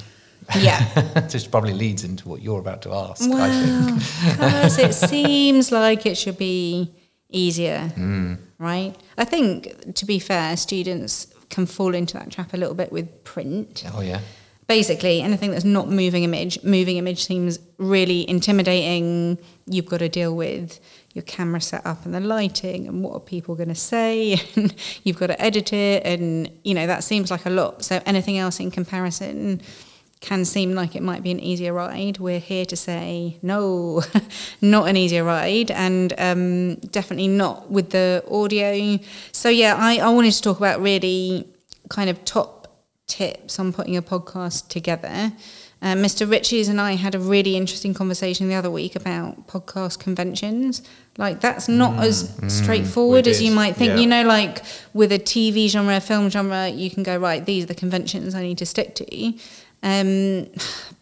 Yeah. 0.60 0.84
Which 1.32 1.50
probably 1.50 1.72
leads 1.72 2.04
into 2.04 2.28
what 2.28 2.42
you're 2.42 2.60
about 2.60 2.82
to 2.82 2.92
ask, 2.94 3.22
I 3.22 3.50
think. 3.50 4.38
Well, 4.38 4.50
because 4.50 4.78
it 4.80 4.94
seems 4.94 5.72
like 5.72 6.06
it 6.06 6.18
should 6.18 6.38
be 6.38 6.92
easier, 7.30 7.90
right? 8.58 8.94
I 9.18 9.24
think, 9.24 9.96
to 9.96 10.06
be 10.06 10.20
fair, 10.20 10.58
students 10.58 11.28
can 11.52 11.66
fall 11.68 11.94
into 11.94 12.16
that 12.16 12.32
trap 12.32 12.54
a 12.54 12.58
little 12.58 12.74
bit 12.74 12.92
with 12.92 13.24
print. 13.24 13.84
Oh, 13.94 14.02
yeah. 14.02 14.22
Basically, 14.68 15.22
anything 15.22 15.52
that's 15.52 15.66
not 15.66 15.90
moving 15.90 16.24
image, 16.24 16.64
moving 16.64 16.98
image 16.98 17.26
seems 17.26 17.60
really 17.78 18.28
intimidating. 18.30 19.38
You've 19.66 19.86
got 19.86 19.98
to 19.98 20.10
deal 20.10 20.36
with 20.36 20.80
your 21.14 21.24
camera 21.24 21.60
setup 21.60 22.06
and 22.06 22.14
the 22.14 22.20
lighting 22.20 22.88
and 22.88 23.04
what 23.04 23.14
are 23.14 23.20
people 23.20 23.56
going 23.56 23.70
to 23.70 23.76
say 23.76 24.40
and 24.56 24.74
you've 25.04 25.20
got 25.20 25.28
to 25.28 25.42
edit 25.42 25.74
it 25.74 26.06
and 26.06 26.50
you 26.64 26.74
know 26.74 26.88
that 26.88 27.04
seems 27.04 27.30
like 27.30 27.46
a 27.46 27.50
lot 27.50 27.84
so 27.84 28.02
anything 28.06 28.38
else 28.38 28.62
in 28.62 28.72
comparison 28.72 29.62
can 30.22 30.46
seem 30.46 30.74
like 30.74 30.96
it 30.96 31.02
might 31.02 31.24
be 31.24 31.32
an 31.32 31.40
easier 31.40 31.74
ride. 31.74 32.20
We're 32.20 32.40
here 32.40 32.66
to 32.66 32.76
say 32.76 33.40
no, 33.42 34.04
not 34.62 34.88
an 34.88 34.96
easier 34.96 35.24
ride, 35.24 35.72
and 35.72 36.14
um, 36.18 36.76
definitely 36.76 37.28
not 37.28 37.70
with 37.70 37.90
the 37.90 38.24
audio. 38.32 39.00
So 39.32 39.50
yeah, 39.50 39.76
I, 39.78 39.98
I 39.98 40.10
wanted 40.10 40.32
to 40.34 40.42
talk 40.42 40.58
about 40.58 40.80
really 40.80 41.48
kind 41.90 42.10
of 42.10 42.24
top 42.24 42.62
tips 43.08 43.60
on 43.60 43.74
putting 43.74 43.98
a 43.98 44.02
podcast 44.02 44.70
together. 44.70 45.34
Uh, 45.84 45.96
Mr. 45.96 46.30
Riches 46.30 46.68
and 46.68 46.80
I 46.80 46.94
had 46.94 47.16
a 47.16 47.20
really 47.20 47.58
interesting 47.58 47.96
conversation 47.96 48.48
the 48.48 48.54
other 48.54 48.70
week 48.70 48.96
about 48.96 49.48
podcast 49.48 49.98
conventions. 49.98 50.84
Like 51.18 51.42
that's 51.42 51.68
not 51.68 52.04
as 52.04 52.32
straightforward 52.48 53.28
as 53.28 53.42
you 53.42 53.52
might 53.52 53.76
think. 53.76 53.90
yeah. 53.90 53.98
You 53.98 54.06
know, 54.06 54.24
like 54.24 54.62
with 54.94 55.12
a 55.12 55.18
TV 55.18 55.68
genre, 55.68 56.00
film 56.00 56.30
genre, 56.30 56.68
you 56.68 56.92
can 56.92 57.02
go 57.02 57.18
right. 57.18 57.44
These 57.44 57.64
are 57.64 57.68
the 57.68 57.76
conventions 57.76 58.36
I 58.36 58.44
need 58.44 58.60
to 58.60 58.66
stick 58.68 58.94
to. 58.96 59.34
Um, 59.84 60.46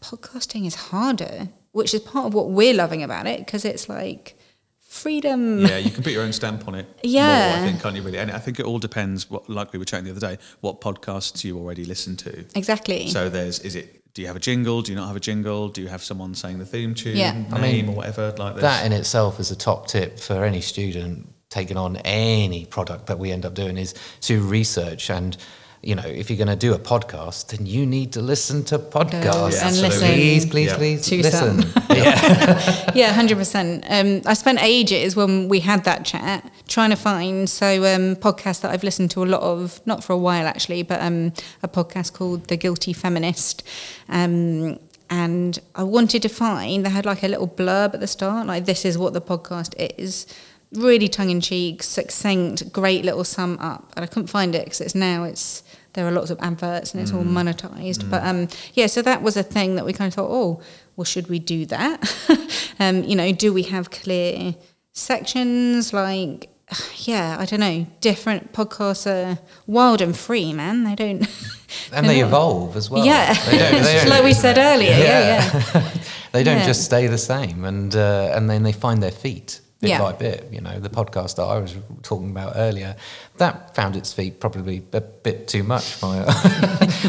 podcasting 0.01 0.65
is 0.65 0.75
harder, 0.75 1.49
which 1.71 1.93
is 1.93 2.01
part 2.01 2.27
of 2.27 2.33
what 2.33 2.49
we're 2.49 2.73
loving 2.73 3.03
about 3.03 3.27
it 3.27 3.39
because 3.39 3.65
it's 3.65 3.89
like 3.89 4.37
freedom. 4.79 5.59
yeah, 5.59 5.77
you 5.77 5.91
can 5.91 6.03
put 6.03 6.13
your 6.13 6.23
own 6.23 6.33
stamp 6.33 6.67
on 6.67 6.75
it. 6.75 6.87
Yeah. 7.03 7.49
more, 7.55 7.63
I 7.63 7.67
think, 7.69 7.81
can't 7.81 7.95
you? 7.95 8.01
Really, 8.01 8.17
and 8.17 8.31
I 8.31 8.39
think 8.39 8.59
it 8.59 8.65
all 8.65 8.79
depends. 8.79 9.29
What, 9.29 9.49
like 9.49 9.71
we 9.73 9.79
were 9.79 9.85
chatting 9.85 10.05
the 10.05 10.11
other 10.11 10.19
day, 10.19 10.37
what 10.61 10.81
podcasts 10.81 11.43
you 11.43 11.57
already 11.57 11.85
listen 11.85 12.15
to. 12.17 12.45
Exactly. 12.55 13.09
So 13.09 13.29
there's, 13.29 13.59
is 13.59 13.75
it? 13.75 13.95
Do 14.15 14.23
you 14.23 14.27
have 14.27 14.35
a 14.35 14.39
jingle? 14.39 14.81
Do 14.81 14.91
you 14.91 14.97
not 14.97 15.07
have 15.07 15.15
a 15.15 15.19
jingle? 15.19 15.69
Do 15.69 15.81
you 15.81 15.87
have 15.87 16.03
someone 16.03 16.33
saying 16.33 16.57
the 16.57 16.65
theme 16.65 16.95
tune, 16.95 17.15
Yeah. 17.15 17.33
name, 17.33 17.53
I 17.53 17.61
mean, 17.61 17.89
or 17.89 17.95
whatever 17.95 18.33
like 18.37 18.55
this? 18.55 18.63
That 18.63 18.85
in 18.85 18.91
itself 18.91 19.39
is 19.39 19.51
a 19.51 19.55
top 19.55 19.87
tip 19.87 20.19
for 20.19 20.43
any 20.43 20.61
student 20.61 21.29
taking 21.49 21.77
on 21.77 21.97
any 21.97 22.65
product 22.65 23.07
that 23.07 23.19
we 23.19 23.31
end 23.31 23.45
up 23.45 23.53
doing 23.53 23.77
is 23.77 23.93
to 24.21 24.41
research 24.41 25.09
and 25.09 25.37
you 25.81 25.95
know 25.95 26.03
if 26.05 26.29
you're 26.29 26.37
going 26.37 26.49
to 26.49 26.55
do 26.67 26.73
a 26.73 26.79
podcast 26.79 27.47
then 27.55 27.65
you 27.65 27.85
need 27.85 28.11
to 28.11 28.21
listen 28.21 28.63
to 28.65 28.77
podcasts 28.77 29.53
Yeah, 29.53 29.67
and 29.67 29.77
absolutely. 29.85 29.87
listen 29.89 30.09
please 30.13 30.45
please 30.45 30.67
Yeah. 30.71 30.75
please 30.77 31.01
To 31.07 31.17
listen 31.21 31.61
some. 31.61 31.83
yeah 31.97 32.91
yeah, 32.95 33.13
hundred 33.13 33.37
percent. 33.37 33.85
Um, 33.89 34.21
I 34.25 34.33
spent 34.33 34.61
ages 34.61 35.15
when 35.15 35.47
we 35.47 35.59
had 35.61 35.83
that 35.85 36.03
chat 36.05 36.51
trying 36.67 36.89
to 36.89 36.95
find 36.97 37.49
so 37.49 37.67
um, 37.95 38.15
podcast 38.17 38.61
that 38.61 38.71
I've 38.71 38.83
listened 38.83 39.11
to 39.11 39.23
a 39.23 39.27
lot 39.35 39.41
of, 39.41 39.79
not 39.85 40.03
for 40.03 40.13
a 40.13 40.17
while 40.17 40.45
actually, 40.47 40.83
but 40.83 41.01
um, 41.01 41.31
a 41.63 41.67
podcast 41.67 42.13
called 42.13 42.47
The 42.49 42.57
Guilty 42.57 42.93
Feminist. 42.93 43.63
Um, 44.09 44.79
and 45.09 45.57
I 45.75 45.83
wanted 45.83 46.21
to 46.23 46.29
find 46.29 46.85
they 46.85 46.89
had 46.89 47.05
like 47.05 47.23
a 47.23 47.27
little 47.27 47.47
blurb 47.47 47.93
at 47.93 47.99
the 47.99 48.07
start, 48.07 48.45
like 48.47 48.65
this 48.65 48.85
is 48.85 48.97
what 48.97 49.13
the 49.13 49.21
podcast 49.21 49.73
is. 49.97 50.27
Really 50.73 51.07
tongue 51.07 51.31
in 51.31 51.41
cheek, 51.41 51.81
succinct, 51.81 52.71
great 52.71 53.03
little 53.03 53.23
sum 53.23 53.57
up. 53.59 53.91
And 53.95 54.03
I 54.03 54.07
couldn't 54.07 54.27
find 54.27 54.53
it 54.53 54.65
because 54.65 54.81
it's 54.81 54.93
now 54.95 55.23
it's 55.23 55.63
there 55.93 56.07
are 56.07 56.11
lots 56.11 56.29
of 56.29 56.39
adverts 56.41 56.93
and 56.93 57.01
it's 57.01 57.11
all 57.11 57.23
monetized. 57.23 58.09
But 58.09 58.23
um, 58.23 58.47
yeah, 58.75 58.85
so 58.87 59.01
that 59.01 59.21
was 59.23 59.35
a 59.35 59.41
thing 59.43 59.75
that 59.75 59.85
we 59.85 59.93
kind 59.93 60.07
of 60.07 60.13
thought, 60.13 60.29
oh, 60.29 60.61
well, 60.95 61.05
should 61.05 61.27
we 61.27 61.39
do 61.39 61.65
that? 61.65 61.97
um, 62.79 63.03
you 63.03 63.15
know, 63.15 63.31
do 63.31 63.51
we 63.51 63.63
have 63.63 63.89
clear 63.89 64.53
sections? 64.93 65.91
Like, 65.93 66.49
yeah, 66.97 67.37
I 67.39 67.45
don't 67.45 67.59
know. 67.61 67.87
Different 68.01 68.53
podcasts 68.53 69.07
are 69.07 69.39
wild 69.65 70.01
and 70.01 70.15
free, 70.15 70.53
man. 70.53 70.83
They 70.83 70.95
don't. 70.95 71.27
and 71.93 72.07
they 72.07 72.19
evolve 72.21 72.75
as 72.75 72.89
well 72.89 73.05
Yeah, 73.05 73.33
they 73.33 73.57
don't, 73.57 73.83
they 73.83 73.93
don't, 74.01 74.09
like 74.09 74.23
we 74.23 74.33
said 74.33 74.57
earlier. 74.57 74.91
Yeah, 74.91 75.49
yeah. 75.73 75.91
they 76.31 76.43
don't 76.43 76.59
Yeah. 76.59 76.65
just 76.67 76.83
stay 76.85 77.07
the 77.07 77.17
same 77.17 77.65
and 77.65 77.95
uh, 77.95 78.31
and 78.35 78.49
then 78.49 78.63
they 78.63 78.71
find 78.71 79.01
their 79.01 79.11
feet 79.11 79.61
bit 79.81 79.89
Yeah. 79.91 79.99
by 80.01 80.11
bit 80.11 80.49
you 80.51 80.59
know 80.61 80.77
the 80.79 80.89
podcast 80.89 81.37
that 81.37 81.43
I 81.43 81.57
was 81.59 81.73
talking 82.03 82.29
about 82.31 82.53
earlier 82.57 82.95
that 83.37 83.73
found 83.75 83.95
its 83.95 84.11
feet 84.11 84.41
probably 84.41 84.83
a 84.91 84.99
bit 84.99 85.47
too 85.47 85.63
much 85.63 86.01
my 86.01 86.17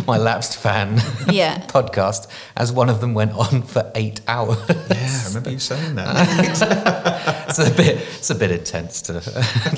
my 0.07 0.17
lapsed 0.17 0.57
fan 0.57 1.01
Yeah. 1.31 1.59
podcast 1.67 2.29
as 2.57 2.71
one 2.71 2.89
of 2.89 3.01
them 3.01 3.13
went 3.15 3.33
on 3.33 3.63
for 3.63 3.91
8 3.95 4.21
hours 4.29 4.59
yeah, 4.69 5.21
I 5.25 5.29
remember 5.29 5.51
you 5.51 5.59
saying 5.59 5.97
that. 5.97 7.47
it's 7.49 7.59
a 7.59 7.71
bit 7.75 7.97
it's 8.19 8.31
a 8.31 8.35
bit 8.37 8.51
intense 8.53 9.03
to 9.03 9.15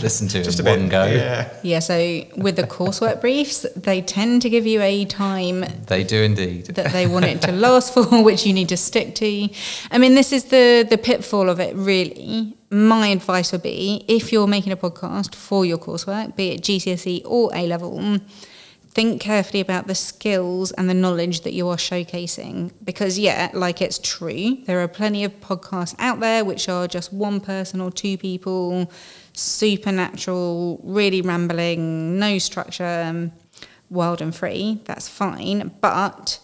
listen 0.03 0.29
to 0.29 0.43
Just 0.45 0.61
a 0.61 0.63
in 0.63 0.65
bit. 0.67 0.81
one 0.81 0.89
go 0.91 1.05
Yeah. 1.07 1.49
Yeah, 1.63 1.79
so 1.79 1.97
with 2.37 2.57
the 2.57 2.65
coursework 2.65 3.21
briefs, 3.21 3.65
they 3.77 4.03
tend 4.03 4.43
to 4.43 4.51
give 4.51 4.67
you 4.67 4.83
a 4.83 5.05
time 5.07 5.65
they 5.87 6.05
do 6.05 6.23
indeed 6.23 6.67
that 6.67 6.93
they 6.93 7.07
want 7.07 7.25
it 7.25 7.41
to 7.43 7.53
last 7.53 7.95
for, 7.95 8.05
which 8.23 8.45
you 8.47 8.53
need 8.53 8.69
to 8.69 8.77
stick 8.77 9.15
to. 9.17 9.49
I 9.91 9.99
mean, 9.99 10.15
this 10.15 10.33
is 10.33 10.45
the 10.45 10.87
the 10.89 10.99
pitfall 10.99 11.49
of 11.49 11.61
it. 11.61 11.75
Really, 11.77 12.57
my 12.73 13.09
advice 13.09 13.53
would 13.53 13.63
be 13.63 14.03
if 14.09 14.33
you're 14.33 14.47
making 14.47 14.73
a 14.73 14.77
podcast 14.77 15.35
for 15.35 15.67
your 15.67 15.77
coursework, 15.77 16.35
be 16.35 16.53
it 16.53 16.63
GCSE 16.63 17.23
or 17.27 17.51
A 17.55 17.67
level. 17.67 18.19
Think 18.95 19.21
carefully 19.21 19.61
about 19.61 19.87
the 19.87 19.95
skills 19.95 20.73
and 20.73 20.89
the 20.89 20.95
knowledge 20.95 21.43
that 21.43 21.53
you 21.53 21.69
are 21.69 21.77
showcasing. 21.77 22.73
Because, 22.85 23.19
yeah, 23.19 23.51
like 23.53 23.81
it's 23.81 23.99
true, 23.99 24.59
there 24.67 24.81
are 24.81 24.89
plenty 24.89 25.25
of 25.25 25.39
podcasts 25.41 25.95
out 25.99 26.21
there 26.21 26.45
which 26.45 26.69
are 26.69 26.87
just 26.87 27.13
one 27.13 27.41
person 27.41 27.81
or 27.81 27.91
two 27.91 28.19
people, 28.19 28.91
supernatural, 29.33 30.81
really 30.83 31.23
rambling, 31.23 32.19
no 32.19 32.39
structure, 32.39 33.05
um, 33.07 33.33
wild 33.91 34.21
and 34.21 34.35
free. 34.35 34.81
That's 34.85 35.09
fine. 35.09 35.73
But 35.81 36.39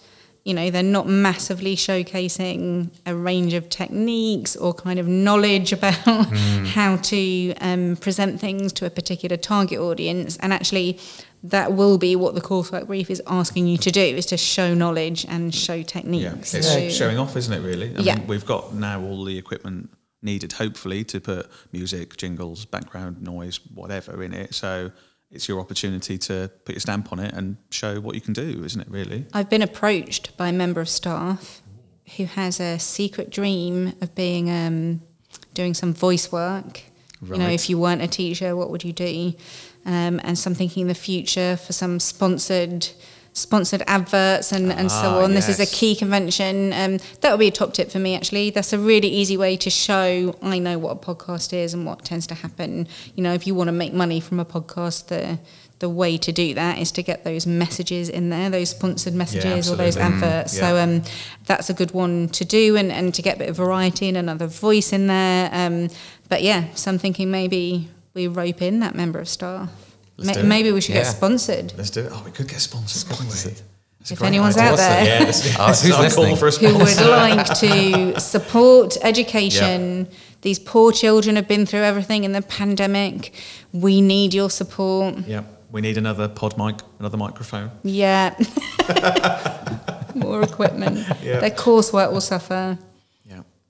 you 0.45 0.55
know 0.55 0.71
they're 0.71 0.83
not 0.83 1.07
massively 1.07 1.77
showcasing 1.77 2.91
a 3.07 3.15
range 3.15 3.53
of 3.55 3.69
techniques 3.69 4.57
or 4.57 4.73
kind 4.73 4.99
of 4.99 5.07
knowledge 5.07 5.73
about 5.79 5.95
how 5.95 6.97
to 6.97 7.55
um, 7.61 7.97
present 7.97 8.41
things 8.41 8.73
to 8.75 8.87
a 8.87 8.91
particular 8.91 9.37
target 9.37 9.79
audience 9.79 10.37
and 10.39 10.53
actually 10.53 10.99
that 11.43 11.73
will 11.73 11.99
be 11.99 12.17
what 12.17 12.35
the 12.35 12.41
coursework 12.41 12.87
brief 12.87 13.11
is 13.11 13.23
asking 13.27 13.67
you 13.67 13.77
to 13.79 13.91
do 13.93 14.01
is 14.01 14.27
to 14.27 14.37
show 14.37 14.75
knowledge 14.75 15.25
and 15.29 15.55
show 15.55 15.75
Yeah, 15.75 15.83
techniques 15.85 16.55
it's 16.55 16.67
So- 16.67 16.89
showing 16.91 17.19
off, 17.19 17.37
isn't 17.37 17.53
it? 17.53 17.61
Really. 17.61 17.95
I 17.97 18.01
Yeah. 18.01 18.17
mean, 18.17 18.27
we've 18.27 18.45
got 18.47 18.75
now 18.75 19.01
all 19.03 19.25
the 19.25 19.39
equipment 19.39 19.91
needed, 20.21 20.55
hopefully, 20.55 21.05
to 21.05 21.21
put 21.21 21.49
music, 21.73 22.17
jingles, 22.17 22.65
background 22.65 23.23
noise, 23.23 23.61
whatever 23.73 24.21
in 24.25 24.35
it. 24.35 24.53
So 24.53 24.91
it's 25.31 25.49
your 25.49 25.61
opportunity 25.61 26.17
to 26.19 26.51
put 26.65 26.75
your 26.75 26.81
stamp 26.81 27.13
on 27.13 27.19
it 27.19 27.35
and 27.35 27.57
show 27.71 28.01
what 28.01 28.15
you 28.15 28.21
can 28.21 28.33
do, 28.33 28.63
isn't 28.65 28.81
it? 28.81 28.89
Really. 28.91 29.27
I've 29.33 29.51
been 29.51 29.63
approached 29.63 30.37
by 30.37 30.49
a 30.49 30.53
member 30.53 30.81
of 30.81 30.89
staff 30.89 31.63
who 32.17 32.25
has 32.25 32.61
a 32.61 32.79
secret 32.79 33.31
dream 33.31 33.95
of 34.01 34.15
being 34.15 34.51
um, 34.51 35.03
doing 35.55 35.75
some 35.75 35.93
voice 35.93 36.33
work. 36.33 36.83
You 37.21 37.37
know, 37.37 37.49
if 37.49 37.69
you 37.69 37.79
weren't 37.79 38.01
a 38.01 38.07
teacher, 38.07 38.55
what 38.55 38.71
would 38.71 38.85
you 38.85 38.93
do? 38.93 39.35
Um, 39.85 40.21
and 40.23 40.39
so 40.39 40.51
I'm 40.51 40.55
thinking 40.55 40.83
in 40.83 40.89
the 40.89 40.95
future 40.95 41.57
for 41.57 41.73
some 41.73 41.99
sponsored 41.99 42.89
sponsored 43.39 43.83
adverts 43.87 44.53
and, 44.53 44.73
and 44.73 44.91
so 44.91 44.97
Ah, 45.21 45.25
on. 45.25 45.35
This 45.35 45.49
is 45.49 45.61
a 45.61 45.67
key 45.67 45.95
convention. 45.95 46.73
Um, 46.73 46.99
that 47.21 47.31
would 47.31 47.41
be 47.41 47.49
a 47.49 47.53
top 47.53 47.73
tip 47.73 47.91
for 47.91 47.99
me, 47.99 48.15
actually. 48.17 48.51
That's 48.51 48.73
a 48.73 48.79
really 48.79 49.09
easy 49.09 49.37
way 49.37 49.57
to 49.59 49.71
show 49.71 50.35
I 50.43 50.59
know 50.59 50.79
what 50.79 50.91
a 50.93 50.97
podcast 50.97 51.53
is 51.53 51.75
and 51.75 51.87
what 51.87 52.05
tends 52.05 52.27
to 52.29 52.35
happen. 52.35 52.89
You 53.15 53.23
know, 53.23 53.33
if 53.33 53.47
you 53.47 53.55
want 53.55 53.69
to 53.69 53.73
make 53.73 53.93
money 53.93 54.21
from 54.21 54.41
a 54.41 54.45
podcast, 54.45 55.07
the 55.07 55.39
the 55.81 55.89
way 55.89 56.19
to 56.19 56.33
do 56.33 56.55
that 56.55 56.77
is 56.79 56.91
to 56.91 57.05
get 57.05 57.23
those 57.23 57.47
messages 57.47 58.09
in 58.09 58.31
there, 58.31 58.51
those 58.51 58.71
sponsored 58.71 59.15
messages 59.15 59.71
or 59.71 59.77
those. 59.77 59.97
Mm, 59.97 60.01
adverts. 60.11 60.59
So 60.59 60.77
um, 60.77 61.03
that's 61.47 61.71
a 61.71 61.73
good 61.75 61.93
one 61.93 62.29
to 62.31 62.45
do 62.45 62.77
and, 62.77 62.91
and 62.91 63.15
to 63.15 63.23
get 63.23 63.37
a 63.37 63.39
bit 63.39 63.49
of 63.49 63.55
variety 63.57 64.09
and 64.09 64.17
another 64.17 64.49
voice 64.49 64.93
in 64.93 65.07
there. 65.07 65.49
Um, 65.53 65.89
but 66.29 66.43
yeah, 66.43 66.65
so 66.75 66.91
I'm 66.91 66.99
thinking 66.99 67.31
maybe 67.31 67.89
we 68.13 68.27
rope 68.27 68.61
in 68.61 68.81
that 68.81 68.97
member 68.97 69.21
of 69.21 69.29
staff. 69.29 69.71
Let's 70.19 70.39
Ma- 70.39 70.45
maybe 70.45 70.73
we 70.73 70.81
should 70.81 70.95
get 70.95 71.07
sponsored. 71.07 71.73
Let's 71.77 71.91
do 71.91 72.01
it. 72.01 72.11
Oh, 72.13 72.23
we 72.25 72.31
could 72.33 72.49
get 72.49 72.61
sponsored. 72.61 73.09
couldn't 73.09 73.27
we? 73.29 73.33
That's 74.01 74.11
a 74.11 74.15
If 74.15 74.23
anyone's 74.23 74.57
idea. 74.57 74.71
out 74.73 74.77
there. 74.77 75.05
Yeah, 75.05 75.25
let's, 75.27 75.57
Oh, 75.59 75.67
who's 75.67 75.79
start 75.79 76.13
call 76.13 76.25
listening? 76.25 76.37
for 76.37 76.49
a 76.49 76.51
who 76.53 76.79
would 76.79 77.07
like 77.07 77.47
to 77.61 78.21
support 78.21 78.97
education. 79.03 80.09
These 80.43 80.59
poor 80.61 80.93
children 80.93 81.37
have 81.37 81.49
been 81.49 81.67
through 81.67 81.81
everything 81.83 82.25
in 82.25 82.33
the 82.33 82.43
pandemic. 82.43 83.33
We 83.73 84.01
need 84.01 84.35
your 84.35 84.51
support. 84.51 85.19
Yeah, 85.27 85.43
we 85.73 85.81
need 85.81 85.99
another 85.99 86.29
pod 86.29 86.57
mic, 86.57 86.77
another 87.01 87.17
microphone. 87.17 87.71
Yeah. 87.83 88.35
More 90.15 90.43
equipment. 90.43 91.07
Yeah. 91.23 91.41
Their 91.41 91.51
coursework 91.51 92.13
will 92.13 92.21
suffer. 92.21 92.79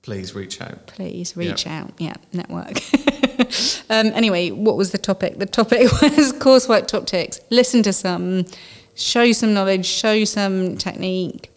Yeah, 0.09 0.15
please 0.15 0.35
reach 0.35 0.61
out. 0.61 0.87
Please 0.87 1.37
reach 1.37 1.67
out. 1.67 1.91
Yeah, 1.97 2.15
network. 2.33 2.81
um, 3.89 4.07
anyway, 4.13 4.51
what 4.51 4.75
was 4.75 4.91
the 4.91 4.97
topic? 4.97 5.37
The 5.39 5.45
topic 5.45 5.81
was 6.01 6.33
coursework 6.33 6.87
top 6.87 7.05
tips. 7.05 7.39
Listen 7.49 7.83
to 7.83 7.93
some, 7.93 8.45
show 8.95 9.31
some 9.31 9.53
knowledge, 9.53 9.85
show 9.85 10.23
some 10.25 10.77
technique, 10.77 11.51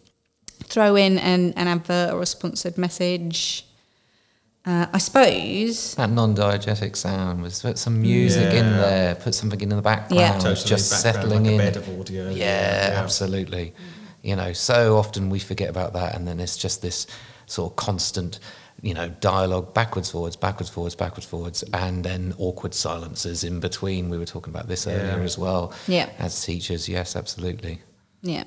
throw 0.65 0.97
in 0.97 1.19
an, 1.19 1.53
an 1.55 1.67
advert 1.69 2.13
or 2.13 2.23
a 2.23 2.27
sponsored 2.27 2.77
message. 2.79 3.67
Uh, 4.65 4.87
I 4.93 4.99
suppose. 4.99 5.97
That 5.97 6.11
non-diegetic 6.11 6.95
sound 6.95 7.43
was 7.43 7.61
put 7.63 7.79
some 7.79 8.01
music 8.01 8.53
in 8.53 8.65
there, 8.77 9.17
put 9.17 9.35
something 9.35 9.61
in 9.61 9.71
the 9.71 9.83
background, 9.83 10.21
Yeah. 10.21 10.39
Totally 10.39 10.55
just 10.69 10.93
background, 10.93 11.17
settling 11.17 11.45
like 11.45 11.55
in. 11.55 11.61
a 11.61 11.65
bed 11.65 11.77
of 11.77 12.01
audio. 12.01 12.31
Yeah, 12.31 13.01
absolutely. 13.03 13.75
You 14.23 14.37
know, 14.37 14.53
so 14.53 14.99
often 14.99 15.31
we 15.31 15.41
forget 15.41 15.69
about 15.69 15.95
that, 15.95 16.15
and 16.15 16.29
then 16.29 16.39
it's 16.39 16.57
just 16.57 16.81
this 16.81 17.09
sort 17.47 17.73
of 17.73 17.77
constant, 17.77 18.39
you 18.81 18.95
know, 18.95 19.09
dialogue 19.21 19.75
backwards, 19.75 20.11
forwards, 20.11 20.37
backwards, 20.37 20.71
forwards, 20.71 20.95
backwards, 20.95 21.27
forwards, 21.27 21.63
and 21.73 22.05
then 22.05 22.35
awkward 22.39 22.75
silences 22.75 23.45
in 23.45 23.61
between. 23.61 24.11
We 24.11 24.19
were 24.19 24.25
talking 24.27 24.53
about 24.53 24.69
this 24.69 24.87
earlier 24.87 25.19
Yeah. 25.19 25.25
as 25.25 25.39
well. 25.39 25.73
Yeah. 25.87 26.09
As 26.19 26.43
teachers, 26.45 26.89
yes, 26.89 27.15
absolutely. 27.17 27.81
Yeah, 28.23 28.45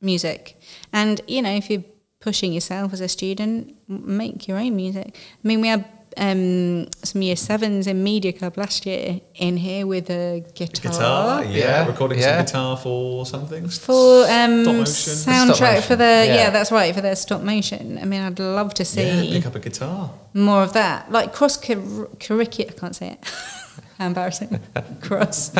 music. 0.00 0.60
And, 0.92 1.20
you 1.26 1.42
know, 1.42 1.50
if 1.54 1.70
you're 1.70 1.84
pushing 2.20 2.52
yourself 2.52 2.92
as 2.92 3.00
a 3.00 3.08
student, 3.08 3.74
make 3.88 4.48
your 4.48 4.58
own 4.58 4.74
music. 4.74 5.14
I 5.16 5.46
mean, 5.48 5.60
we 5.60 5.68
had 5.68 5.84
um, 6.18 6.86
some 7.02 7.22
year 7.22 7.36
sevens 7.36 7.86
in 7.86 8.02
Media 8.02 8.32
Club 8.32 8.56
last 8.56 8.86
year 8.86 9.20
in 9.34 9.56
here 9.56 9.86
with 9.86 10.08
a 10.10 10.44
guitar. 10.54 10.90
Guitar, 10.92 11.44
yeah, 11.44 11.50
Yeah, 11.58 11.86
recording 11.86 12.18
yeah. 12.18 12.36
some 12.36 12.44
guitar 12.46 12.76
for 12.76 13.26
something. 13.26 13.68
For 13.68 14.24
um, 14.28 14.62
Stop 14.64 14.74
motion. 14.76 15.12
soundtrack 15.12 15.54
Stop 15.78 15.84
for 15.84 15.96
the 15.96 16.04
yeah. 16.04 16.34
yeah. 16.34 16.50
that's 16.50 16.72
right 16.72 16.94
for 16.94 17.00
their 17.00 17.16
stop 17.16 17.42
motion. 17.42 17.98
I 17.98 18.04
mean, 18.04 18.22
I'd 18.22 18.38
love 18.38 18.74
to 18.74 18.84
see 18.84 19.28
yeah, 19.28 19.36
pick 19.38 19.46
up 19.46 19.54
a 19.54 19.60
guitar. 19.60 20.10
more 20.34 20.62
of 20.62 20.72
that, 20.72 21.10
like 21.12 21.32
cross 21.32 21.56
curricular. 21.58 22.70
I 22.70 22.72
can't 22.72 22.96
say 22.96 23.10
it. 23.12 23.18
How 23.98 24.06
embarrassing. 24.06 24.60
cross 25.02 25.50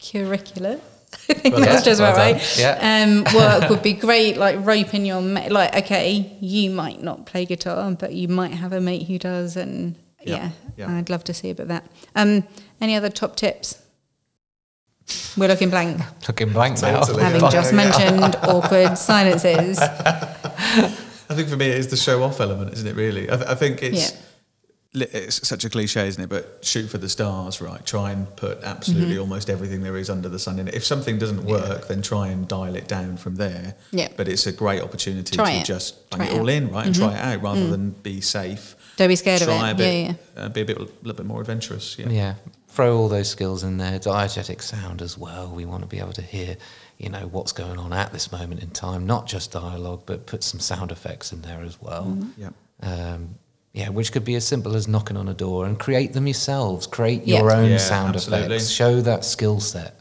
curricular. 0.00 0.80
I 1.30 1.34
think 1.34 1.54
Well 1.54 1.64
that's 1.64 1.76
done, 1.76 1.84
just 1.84 2.00
well 2.00 2.12
about 2.12 2.24
done. 2.24 2.36
right. 2.36 2.58
Yeah. 2.58 3.24
Um, 3.26 3.34
work 3.34 3.70
would 3.70 3.82
be 3.82 3.94
great. 3.94 4.36
Like 4.36 4.58
roping 4.64 5.06
your 5.06 5.20
mate. 5.22 5.50
Like 5.50 5.74
okay, 5.76 6.36
you 6.40 6.70
might 6.70 7.02
not 7.02 7.24
play 7.26 7.44
guitar, 7.46 7.90
but 7.92 8.12
you 8.12 8.28
might 8.28 8.52
have 8.52 8.72
a 8.72 8.80
mate 8.80 9.06
who 9.06 9.18
does, 9.18 9.56
and 9.56 9.94
Yeah, 10.22 10.50
yeah, 10.76 10.88
yeah. 10.88 10.96
I'd 10.98 11.08
love 11.10 11.24
to 11.24 11.34
see 11.34 11.50
a 11.50 11.54
bit 11.54 11.62
of 11.62 11.68
that. 11.68 11.84
Um, 12.14 12.44
any 12.80 12.94
other 12.96 13.08
top 13.10 13.36
tips? 13.36 13.80
We're 15.38 15.48
looking 15.48 15.70
blank, 15.70 16.02
Looking 16.28 16.52
blank 16.52 16.82
now. 16.82 17.00
Totally. 17.00 17.22
having 17.22 17.40
Yeah. 17.40 17.50
just 17.50 17.72
mentioned 17.72 18.36
awkward 18.42 18.98
silences. 18.98 19.78
I 19.78 21.34
think 21.34 21.48
for 21.48 21.56
me, 21.56 21.66
it 21.70 21.78
is 21.78 21.88
the 21.88 21.96
show 21.96 22.22
off 22.22 22.40
element, 22.40 22.72
isn't 22.74 22.86
it? 22.86 22.94
Really, 22.96 23.30
I, 23.30 23.36
th- 23.36 23.48
I 23.48 23.54
think 23.54 23.82
it's 23.82 24.12
Yeah. 24.12 24.18
Li- 24.94 25.06
it's 25.12 25.46
such 25.46 25.64
a 25.64 25.70
cliche, 25.70 26.06
isn't 26.08 26.22
it? 26.22 26.28
But 26.28 26.58
shoot 26.62 26.88
for 26.88 26.98
the 26.98 27.08
stars, 27.08 27.60
right? 27.60 27.84
Try 27.84 28.10
and 28.12 28.34
put 28.36 28.62
absolutely 28.64 29.12
Mm-hmm. 29.14 29.20
almost 29.20 29.50
everything 29.50 29.82
there 29.82 29.96
is 29.96 30.10
under 30.10 30.28
the 30.28 30.38
sun 30.38 30.58
in 30.58 30.68
it. 30.68 30.74
If 30.74 30.84
something 30.84 31.18
doesn't 31.18 31.44
work, 31.44 31.88
then 31.88 32.02
try 32.02 32.28
and 32.28 32.46
dial 32.48 32.74
it 32.76 32.88
down 32.88 33.16
from 33.16 33.36
there. 33.36 33.74
Yeah. 33.92 34.08
But 34.16 34.28
it's 34.28 34.46
a 34.46 34.52
great 34.52 34.82
opportunity 34.82 35.36
Try 35.36 35.54
to 35.54 35.58
it. 35.60 35.64
just 35.64 36.10
Try 36.10 36.18
bang 36.20 36.28
it 36.28 36.30
it 36.34 36.34
all 36.40 36.40
out. 36.42 36.46
Mm-hmm. 36.48 36.66
in, 36.68 36.72
right, 36.74 36.86
and 36.86 36.94
try 36.94 37.12
it 37.14 37.20
out 37.20 37.42
rather 37.42 37.68
than 37.68 37.90
be 37.90 38.20
safe. 38.20 38.74
Don't 38.96 39.08
be 39.08 39.16
scared 39.16 39.42
try 39.42 39.54
of 39.54 39.62
a 39.62 39.70
it. 39.70 39.76
bit, 39.76 39.94
yeah, 39.94 40.14
yeah. 40.36 40.42
Uh, 40.44 40.48
be 40.48 40.60
a 40.62 40.64
bit, 40.64 40.76
a 40.76 40.80
little 40.80 41.12
bit 41.14 41.26
more 41.26 41.40
adventurous. 41.40 41.96
Yeah. 41.98 42.08
Yeah, 42.08 42.34
throw 42.68 42.96
all 42.98 43.08
those 43.08 43.28
skills 43.28 43.62
in 43.62 43.76
there. 43.76 43.98
Diegetic 44.00 44.60
sound 44.62 45.00
as 45.02 45.16
well. 45.16 45.48
We 45.50 45.64
want 45.64 45.82
to 45.82 45.88
be 45.88 46.00
able 46.00 46.12
to 46.14 46.22
hear, 46.22 46.56
you 46.98 47.08
know, 47.08 47.28
what's 47.28 47.52
going 47.52 47.78
on 47.78 47.92
at 47.92 48.12
this 48.12 48.32
moment 48.32 48.60
in 48.60 48.70
time, 48.70 49.06
not 49.06 49.28
just 49.28 49.52
dialogue, 49.52 50.02
but 50.06 50.26
put 50.26 50.42
some 50.42 50.58
sound 50.58 50.90
effects 50.90 51.32
in 51.32 51.42
there 51.42 51.60
as 51.60 51.80
well. 51.80 52.06
Mm-hmm. 52.06 52.42
Yeah. 52.42 52.50
Um, 52.82 53.36
yeah, 53.72 53.88
which 53.90 54.12
could 54.12 54.24
be 54.24 54.34
as 54.34 54.46
simple 54.46 54.74
as 54.76 54.88
knocking 54.88 55.16
on 55.16 55.28
a 55.28 55.34
door 55.34 55.66
and 55.66 55.78
create 55.78 56.12
them 56.12 56.26
yourselves. 56.26 56.86
Create 56.86 57.24
Yeah. 57.26 57.38
your 57.40 57.52
own 57.52 57.70
Yeah, 57.70 57.76
sound 57.78 58.16
absolutely. 58.16 58.56
effects. 58.56 58.70
Show 58.70 59.00
that 59.02 59.24
skill 59.24 59.60
set. 59.60 60.00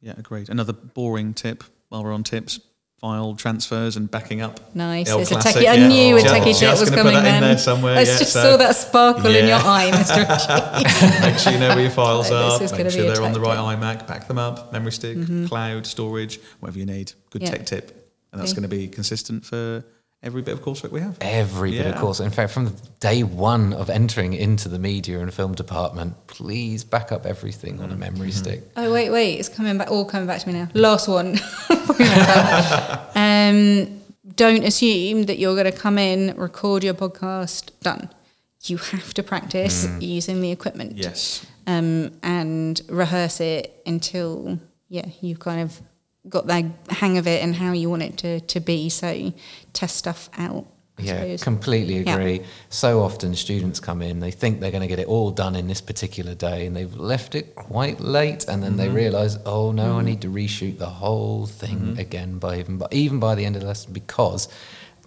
Yeah, 0.00 0.14
agreed. 0.18 0.48
Another 0.48 0.72
boring 0.72 1.32
tip 1.34 1.62
while 1.88 2.02
we're 2.02 2.12
on 2.12 2.24
tips: 2.24 2.58
file 3.00 3.34
transfers 3.36 3.96
and 3.96 4.10
backing 4.10 4.40
up. 4.42 4.74
Nice. 4.74 5.06
The 5.08 5.12
old 5.12 5.22
It's 5.22 5.30
a 5.30 5.34
classic, 5.34 5.62
techie. 5.62 5.68
I 5.70 5.74
yeah. 5.74 5.88
knew 5.88 6.16
a 6.16 6.20
techie 6.22 6.54
oh, 6.54 6.58
tip 6.58 6.80
was 6.80 6.90
coming 6.90 7.04
put 7.04 7.12
that 7.12 7.18
in 7.18 7.24
then. 7.24 7.42
there 7.42 7.58
somewhere, 7.58 7.96
I 7.96 8.00
yeah, 8.00 8.18
just 8.18 8.32
so- 8.32 8.42
saw 8.42 8.56
that 8.56 8.74
sparkle 8.74 9.26
in 9.34 9.46
your 9.46 9.58
eye, 9.58 9.90
Mr. 9.92 10.28
Ritchie. 10.28 11.20
Make 11.20 11.38
sure 11.38 11.52
you 11.52 11.58
know 11.58 11.68
where 11.70 11.80
your 11.82 11.90
files 11.90 12.30
Like, 12.30 12.72
are. 12.72 12.84
Make 12.84 12.90
sure 12.90 13.02
they're 13.12 13.22
on 13.22 13.32
the 13.32 13.40
right 13.40 13.58
iMac. 13.58 14.06
Back 14.08 14.26
them 14.28 14.38
up. 14.38 14.72
Memory 14.72 14.92
stick, 14.92 15.16
mm-hmm. 15.18 15.46
cloud 15.46 15.86
storage, 15.86 16.40
whatever 16.60 16.78
you 16.78 16.86
need. 16.86 17.12
Good 17.30 17.42
Yeah. 17.42 17.50
tech 17.50 17.66
tip, 17.66 18.10
and 18.32 18.40
that's 18.40 18.52
Okay. 18.52 18.60
going 18.62 18.68
to 18.70 18.76
be 18.76 18.88
consistent 18.88 19.44
for 19.44 19.84
every 20.22 20.42
bit 20.42 20.54
of 20.54 20.60
coursework 20.62 20.90
we 20.92 21.00
have. 21.00 21.16
Every 21.20 21.72
bit 21.72 21.86
of 21.86 21.94
Yeah. 21.94 22.00
course. 22.00 22.20
In 22.20 22.30
fact, 22.30 22.52
from 22.52 22.74
day 23.00 23.22
one 23.22 23.72
of 23.72 23.90
entering 23.90 24.32
into 24.34 24.68
the 24.68 24.78
media 24.78 25.20
and 25.20 25.32
film 25.34 25.54
department, 25.54 26.14
please 26.28 26.84
back 26.84 27.10
up 27.12 27.26
everything 27.26 27.80
on 27.80 27.90
a 27.90 27.96
memory 27.96 28.28
Mm-hmm. 28.30 28.38
stick. 28.44 28.62
Oh 28.76 28.92
wait, 28.92 29.10
wait, 29.10 29.38
it's 29.40 29.48
coming 29.48 29.76
back. 29.78 29.90
All 29.90 30.04
coming 30.04 30.26
back 30.26 30.40
to 30.42 30.46
me 30.48 30.54
now. 30.54 30.68
Last 30.74 31.08
one. 31.08 31.38
um, 33.14 34.00
don't 34.36 34.64
assume 34.64 35.24
that 35.24 35.38
you're 35.38 35.54
going 35.54 35.70
to 35.70 35.76
come 35.76 35.98
in, 35.98 36.34
record 36.36 36.84
your 36.84 36.94
podcast, 36.94 37.70
done. 37.82 38.08
You 38.64 38.76
have 38.76 39.12
to 39.14 39.22
practice 39.22 39.88
using 40.00 40.40
the 40.40 40.52
equipment. 40.52 40.96
Yes. 40.96 41.44
um, 41.66 42.10
and 42.22 42.80
rehearse 42.88 43.40
it 43.40 43.82
until 43.86 44.58
yeah 44.88 45.06
you've 45.20 45.38
kind 45.40 45.60
of 45.60 45.80
got 46.28 46.46
the 46.46 46.70
hang 46.88 47.18
of 47.18 47.26
it 47.26 47.42
and 47.42 47.54
how 47.56 47.72
you 47.72 47.90
want 47.90 48.02
it 48.02 48.16
to, 48.18 48.40
to 48.40 48.60
be. 48.60 48.88
So 48.88 49.32
test 49.72 49.96
stuff 49.96 50.28
out. 50.38 50.66
I 50.98 51.02
Yeah, 51.02 51.12
suppose. 51.20 51.42
completely 51.42 51.98
Yeah. 52.02 52.14
agree. 52.14 52.42
So 52.68 53.00
often 53.02 53.34
students 53.34 53.80
come 53.80 54.02
in, 54.02 54.20
they 54.20 54.30
think 54.30 54.60
they're 54.60 54.70
going 54.70 54.82
to 54.82 54.86
get 54.88 54.98
it 54.98 55.06
all 55.08 55.30
done 55.30 55.56
in 55.56 55.66
this 55.66 55.80
particular 55.80 56.34
day, 56.34 56.66
and 56.66 56.76
they've 56.76 56.94
left 56.94 57.34
it 57.34 57.54
quite 57.54 57.98
late, 58.00 58.44
and 58.46 58.62
then 58.62 58.76
they 58.76 58.86
Mm-hmm. 58.86 58.94
realise, 58.96 59.38
oh 59.46 59.72
no, 59.72 59.98
I 59.98 60.02
need 60.02 60.20
to 60.20 60.28
reshoot 60.28 60.78
the 60.78 60.90
whole 60.90 61.46
thing 61.46 61.78
Mm-hmm. 61.78 61.98
again 61.98 62.38
by 62.38 62.58
even 62.58 62.76
by 62.78 62.86
even 62.90 63.18
by 63.18 63.34
the 63.34 63.44
end 63.46 63.56
of 63.56 63.62
the 63.62 63.68
lesson 63.68 63.92
because 63.94 64.48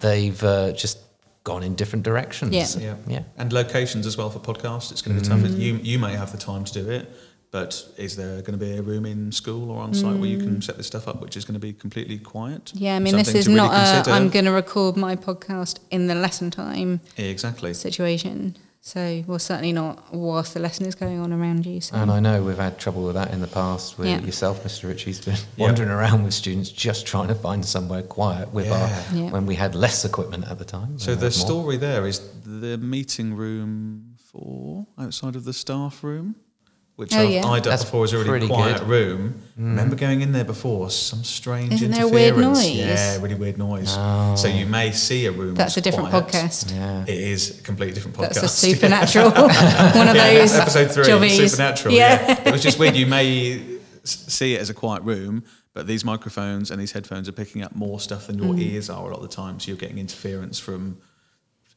they've 0.00 0.42
uh, 0.42 0.72
just 0.72 0.98
gone 1.44 1.62
in 1.62 1.76
different 1.76 2.04
directions. 2.04 2.52
Yeah. 2.52 2.66
Yeah. 2.82 2.96
yeah. 3.06 3.22
And 3.38 3.52
locations 3.52 4.04
as 4.06 4.16
well 4.16 4.28
for 4.30 4.40
podcasts. 4.40 4.90
It's 4.90 5.02
going 5.02 5.16
to 5.16 5.22
be 5.22 5.28
tough. 5.28 5.56
You 5.56 5.74
you 5.82 5.98
may 6.00 6.14
have 6.16 6.32
the 6.32 6.38
time 6.38 6.64
to 6.64 6.72
do 6.72 6.90
it, 6.90 7.08
but 7.56 7.88
is 7.96 8.16
there 8.16 8.42
going 8.42 8.58
to 8.58 8.62
be 8.66 8.76
a 8.76 8.82
room 8.82 9.06
in 9.06 9.32
school 9.32 9.70
or 9.70 9.80
on 9.80 9.94
site 9.94 10.18
where 10.20 10.28
you 10.28 10.36
can 10.36 10.60
set 10.60 10.76
this 10.76 10.86
stuff 10.88 11.08
up, 11.08 11.22
which 11.22 11.38
is 11.38 11.46
going 11.46 11.54
to 11.54 11.66
be 11.68 11.72
completely 11.72 12.18
quiet? 12.18 12.64
Mm. 12.66 12.72
Yeah, 12.74 12.96
I 12.96 12.98
mean, 12.98 13.16
this 13.16 13.34
is 13.34 13.46
to 13.46 13.50
really 13.50 13.66
not. 13.68 14.06
I'm 14.08 14.28
going 14.28 14.44
to 14.44 14.52
record 14.52 14.94
my 14.98 15.16
podcast 15.16 15.78
in 15.90 16.06
the 16.06 16.14
lesson 16.14 16.50
time 16.50 17.00
exactly. 17.16 17.72
situation. 17.72 18.58
So, 18.82 19.24
well, 19.26 19.38
certainly 19.38 19.72
not 19.72 20.14
whilst 20.14 20.52
the 20.52 20.60
lesson 20.60 20.84
is 20.84 20.94
going 20.94 21.18
on 21.18 21.32
around 21.32 21.64
you. 21.64 21.80
So, 21.80 21.96
And 21.96 22.10
I 22.10 22.20
know 22.20 22.42
we've 22.42 22.58
had 22.58 22.78
trouble 22.78 23.04
with 23.06 23.14
that 23.14 23.32
in 23.32 23.40
the 23.40 23.46
past. 23.48 23.96
With 23.98 24.06
Yeah. 24.08 24.20
yourself, 24.20 24.62
Mr. 24.62 24.86
Riches 24.90 25.18
been 25.24 25.34
Yeah. 25.56 25.64
wandering 25.64 25.88
around 25.88 26.24
with 26.24 26.34
students 26.34 26.68
just 26.70 27.06
trying 27.06 27.28
to 27.28 27.34
find 27.34 27.64
somewhere 27.64 28.02
quiet 28.02 28.52
with 28.52 28.66
Yeah. 28.66 28.82
our 28.82 29.16
Yeah. 29.16 29.30
when 29.30 29.46
we 29.46 29.54
had 29.54 29.74
less 29.74 30.04
equipment 30.04 30.44
at 30.46 30.58
the 30.58 30.66
time. 30.66 30.98
So 30.98 31.14
the 31.14 31.22
more. 31.22 31.30
story 31.30 31.76
there 31.78 32.06
is 32.06 32.20
the 32.44 32.76
meeting 32.76 33.34
room 33.34 34.16
for 34.30 34.86
outside 34.98 35.34
of 35.36 35.44
the 35.44 35.54
staff 35.54 36.04
room, 36.04 36.36
which 36.96 37.14
Oh, 37.14 37.18
I've 37.20 37.30
yeah. 37.30 37.44
eyed 37.46 37.58
up 37.58 37.64
That's 37.64 37.84
before 37.84 38.04
as 38.04 38.12
a 38.14 38.16
really 38.18 38.28
pretty 38.30 38.46
quiet 38.48 38.78
good. 38.80 38.88
room. 38.88 39.42
Remember 39.58 39.96
going 39.96 40.22
in 40.22 40.32
there 40.32 40.44
before, 40.44 40.90
some 40.90 41.22
strange 41.24 41.72
Isn't 41.74 41.90
there 41.90 42.04
a 42.04 42.08
interference. 42.08 42.36
weird 42.36 42.54
noise? 42.54 42.70
Yeah, 42.76 43.20
really 43.20 43.34
weird 43.34 43.58
noise. 43.58 43.90
So 44.40 44.48
you 44.48 44.66
may 44.66 44.92
see 44.92 45.26
a 45.26 45.30
room. 45.32 45.54
that's 45.54 45.76
a 45.76 45.80
different 45.82 46.08
quiet. 46.10 46.26
podcast. 46.28 46.74
Yeah. 46.74 47.02
It 47.02 47.08
is 47.20 47.60
a 47.60 47.62
completely 47.62 47.94
different 47.94 48.16
podcast. 48.16 48.34
That's 48.40 48.42
a 48.44 48.48
supernatural 48.66 49.30
one 49.30 49.44
of 49.50 49.50
Yeah, 50.16 50.34
those 50.38 50.54
episode 50.54 50.90
three, 50.90 51.04
jobbies. 51.04 51.36
supernatural. 51.50 51.94
Yeah. 51.94 52.42
it 52.46 52.52
was 52.52 52.62
just 52.62 52.78
weird. 52.78 52.96
You 52.96 53.06
may 53.06 53.62
see 54.04 54.54
it 54.54 54.60
as 54.60 54.70
a 54.70 54.74
quiet 54.74 55.02
room, 55.02 55.44
but 55.74 55.86
these 55.86 56.04
microphones 56.04 56.70
and 56.70 56.80
these 56.80 56.92
headphones 56.92 57.28
are 57.28 57.32
picking 57.32 57.62
up 57.62 57.74
more 57.74 58.00
stuff 58.00 58.26
than 58.28 58.38
your 58.38 58.54
Mm. 58.54 58.62
ears 58.72 58.88
are 58.88 59.02
a 59.10 59.14
lot 59.14 59.22
of 59.22 59.28
the 59.28 59.34
time. 59.34 59.60
So 59.60 59.68
you're 59.68 59.76
getting 59.76 59.98
interference 59.98 60.58
from 60.58 60.96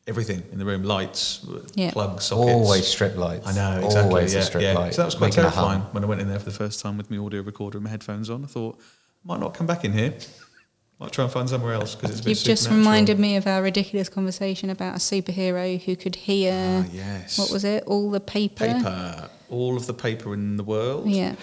everything 0.10 0.44
in 0.52 0.60
the 0.60 0.66
room: 0.66 0.84
lights, 0.84 1.46
Yeah. 1.76 1.92
plugs, 1.92 2.26
sockets. 2.26 2.52
Always 2.52 2.88
strip 2.88 3.16
lights. 3.16 3.48
I 3.48 3.54
know 3.54 3.86
exactly. 3.86 4.10
Always 4.10 4.34
yeah, 4.34 4.40
a 4.40 4.44
strip 4.44 4.64
yeah. 4.64 4.74
light. 4.74 4.94
So 4.94 5.02
that 5.02 5.06
was 5.06 5.16
quite 5.16 5.28
making 5.28 5.44
terrifying 5.44 5.82
when 5.94 6.04
I 6.04 6.08
went 6.08 6.22
in 6.22 6.28
there 6.28 6.40
for 6.40 6.46
the 6.46 6.58
first 6.58 6.82
time 6.82 6.98
with 6.98 7.10
my 7.10 7.18
audio 7.18 7.42
recorder 7.42 7.78
and 7.78 7.86
my 7.86 7.90
headphones 7.92 8.30
on. 8.30 8.44
I 8.44 8.48
thought, 8.48 8.80
might 9.24 9.40
not 9.40 9.54
come 9.54 9.68
back 9.68 9.86
in 9.86 9.94
here. 9.94 10.14
Might 11.00 11.14
try 11.14 11.24
and 11.24 11.32
find 11.32 11.50
somewhere 11.50 11.74
else 11.74 11.96
because 11.96 12.12
it's 12.12 12.20
a 12.20 12.24
bit 12.24 12.30
You've 12.32 12.44
just 12.44 12.70
reminded 12.70 13.20
me 13.20 13.38
of 13.38 13.48
our 13.48 13.62
ridiculous 13.62 14.10
conversation 14.10 14.70
about 14.70 14.96
a 14.96 15.00
superhero 15.00 15.82
who 15.82 15.96
could 15.96 16.16
hear. 16.16 16.52
Ah, 16.54 16.90
yes. 16.92 17.40
What 17.40 17.52
was 17.52 17.64
it? 17.64 17.86
All 17.86 18.12
the 18.12 18.20
paper. 18.20 18.66
paper? 18.68 19.30
All 19.50 19.78
of 19.78 19.88
the 19.88 19.94
paper 19.94 20.34
in 20.34 20.58
the 20.58 20.64
world. 20.64 21.08
Yeah. 21.08 21.36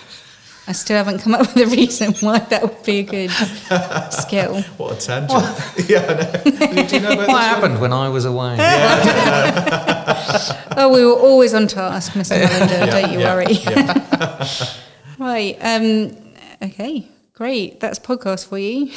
I 0.69 0.73
still 0.73 0.97
haven't 0.97 1.21
come 1.21 1.33
up 1.35 1.55
with 1.55 1.57
a 1.59 1.67
reason 1.77 2.13
why 2.15 2.41
that 2.41 2.61
would 2.63 2.83
be 2.83 2.99
a 2.99 3.03
good 3.05 3.31
skill. 4.13 4.63
What 4.79 5.01
a 5.03 5.07
tangent! 5.07 5.31
yeah, 5.89 6.43
I 6.45 6.51
know. 6.75 6.87
Do 6.89 6.97
you 6.97 7.03
know 7.03 7.13
about 7.13 7.19
What 7.19 7.21
this 7.27 7.29
one? 7.29 7.43
happened 7.43 7.81
when 7.81 7.93
I 7.93 8.09
was 8.09 8.25
away? 8.25 8.57
Oh, 10.79 10.93
we 10.93 11.07
were 11.07 11.13
always 11.15 11.55
on 11.55 11.69
task, 11.69 12.13
Mr. 12.13 12.39
Mullinger, 12.45 12.91
don't 12.91 13.13
you 13.13 13.21
yeah, 13.21 13.35
worry. 13.35 13.53
yeah. 13.53 14.67
Right. 15.19 15.57
Um, 15.63 16.15
okay. 16.63 17.09
Great. 17.33 17.81
That's 17.81 17.99
podcast 17.99 18.47
for 18.47 18.59
you. 18.59 18.91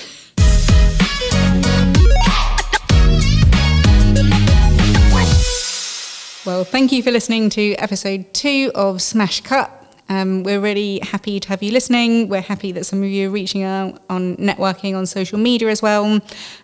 Well, 6.45 6.63
thank 6.63 6.91
you 6.91 7.03
for 7.03 7.11
listening 7.11 7.49
to 7.51 7.75
episode 7.75 8.33
two 8.33 8.71
of 8.73 9.03
Smash 9.03 9.41
Cut. 9.41 9.78
Um, 10.09 10.43
we're 10.43 10.59
really 10.59 10.99
happy 11.03 11.39
to 11.39 11.49
have 11.49 11.61
you 11.61 11.71
listening. 11.71 12.27
We're 12.27 12.41
happy 12.41 12.71
that 12.71 12.85
some 12.85 13.03
of 13.03 13.09
you 13.09 13.29
are 13.29 13.31
reaching 13.31 13.63
out 13.63 14.01
on 14.09 14.35
networking 14.37 14.97
on 14.97 15.05
social 15.05 15.37
media 15.37 15.69
as 15.69 15.81
well. 15.81 16.19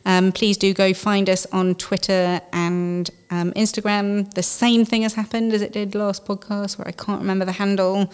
Um, 0.06 0.32
please 0.32 0.58
do 0.58 0.74
go 0.74 0.94
find 0.94 1.30
us 1.30 1.46
on 1.52 1.76
Twitter 1.76 2.42
and 2.52 3.10
um, 3.30 3.52
Instagram. 3.54 4.34
The 4.34 4.44
same 4.44 4.84
thing 4.84 5.04
has 5.04 5.14
happened 5.14 5.54
as 5.54 5.62
it 5.62 5.72
did 5.72 5.94
last 5.96 6.26
podcast, 6.26 6.78
where 6.78 6.88
I 6.88 6.92
can't 6.92 7.22
remember 7.22 7.46
the 7.46 7.54
handle 7.54 8.12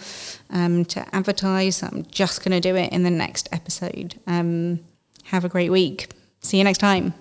um, 0.50 0.84
to 0.86 1.04
advertise. 1.14 1.82
I'm 1.82 2.06
just 2.10 2.44
going 2.44 2.52
to 2.52 2.60
do 2.60 2.76
it 2.76 2.92
in 2.92 3.02
the 3.02 3.10
next 3.10 3.48
episode. 3.52 4.20
Um, 4.26 4.80
have 5.24 5.44
a 5.44 5.48
great 5.48 5.70
week. 5.70 6.10
See 6.40 6.58
you 6.58 6.64
next 6.64 6.78
time. 6.78 7.14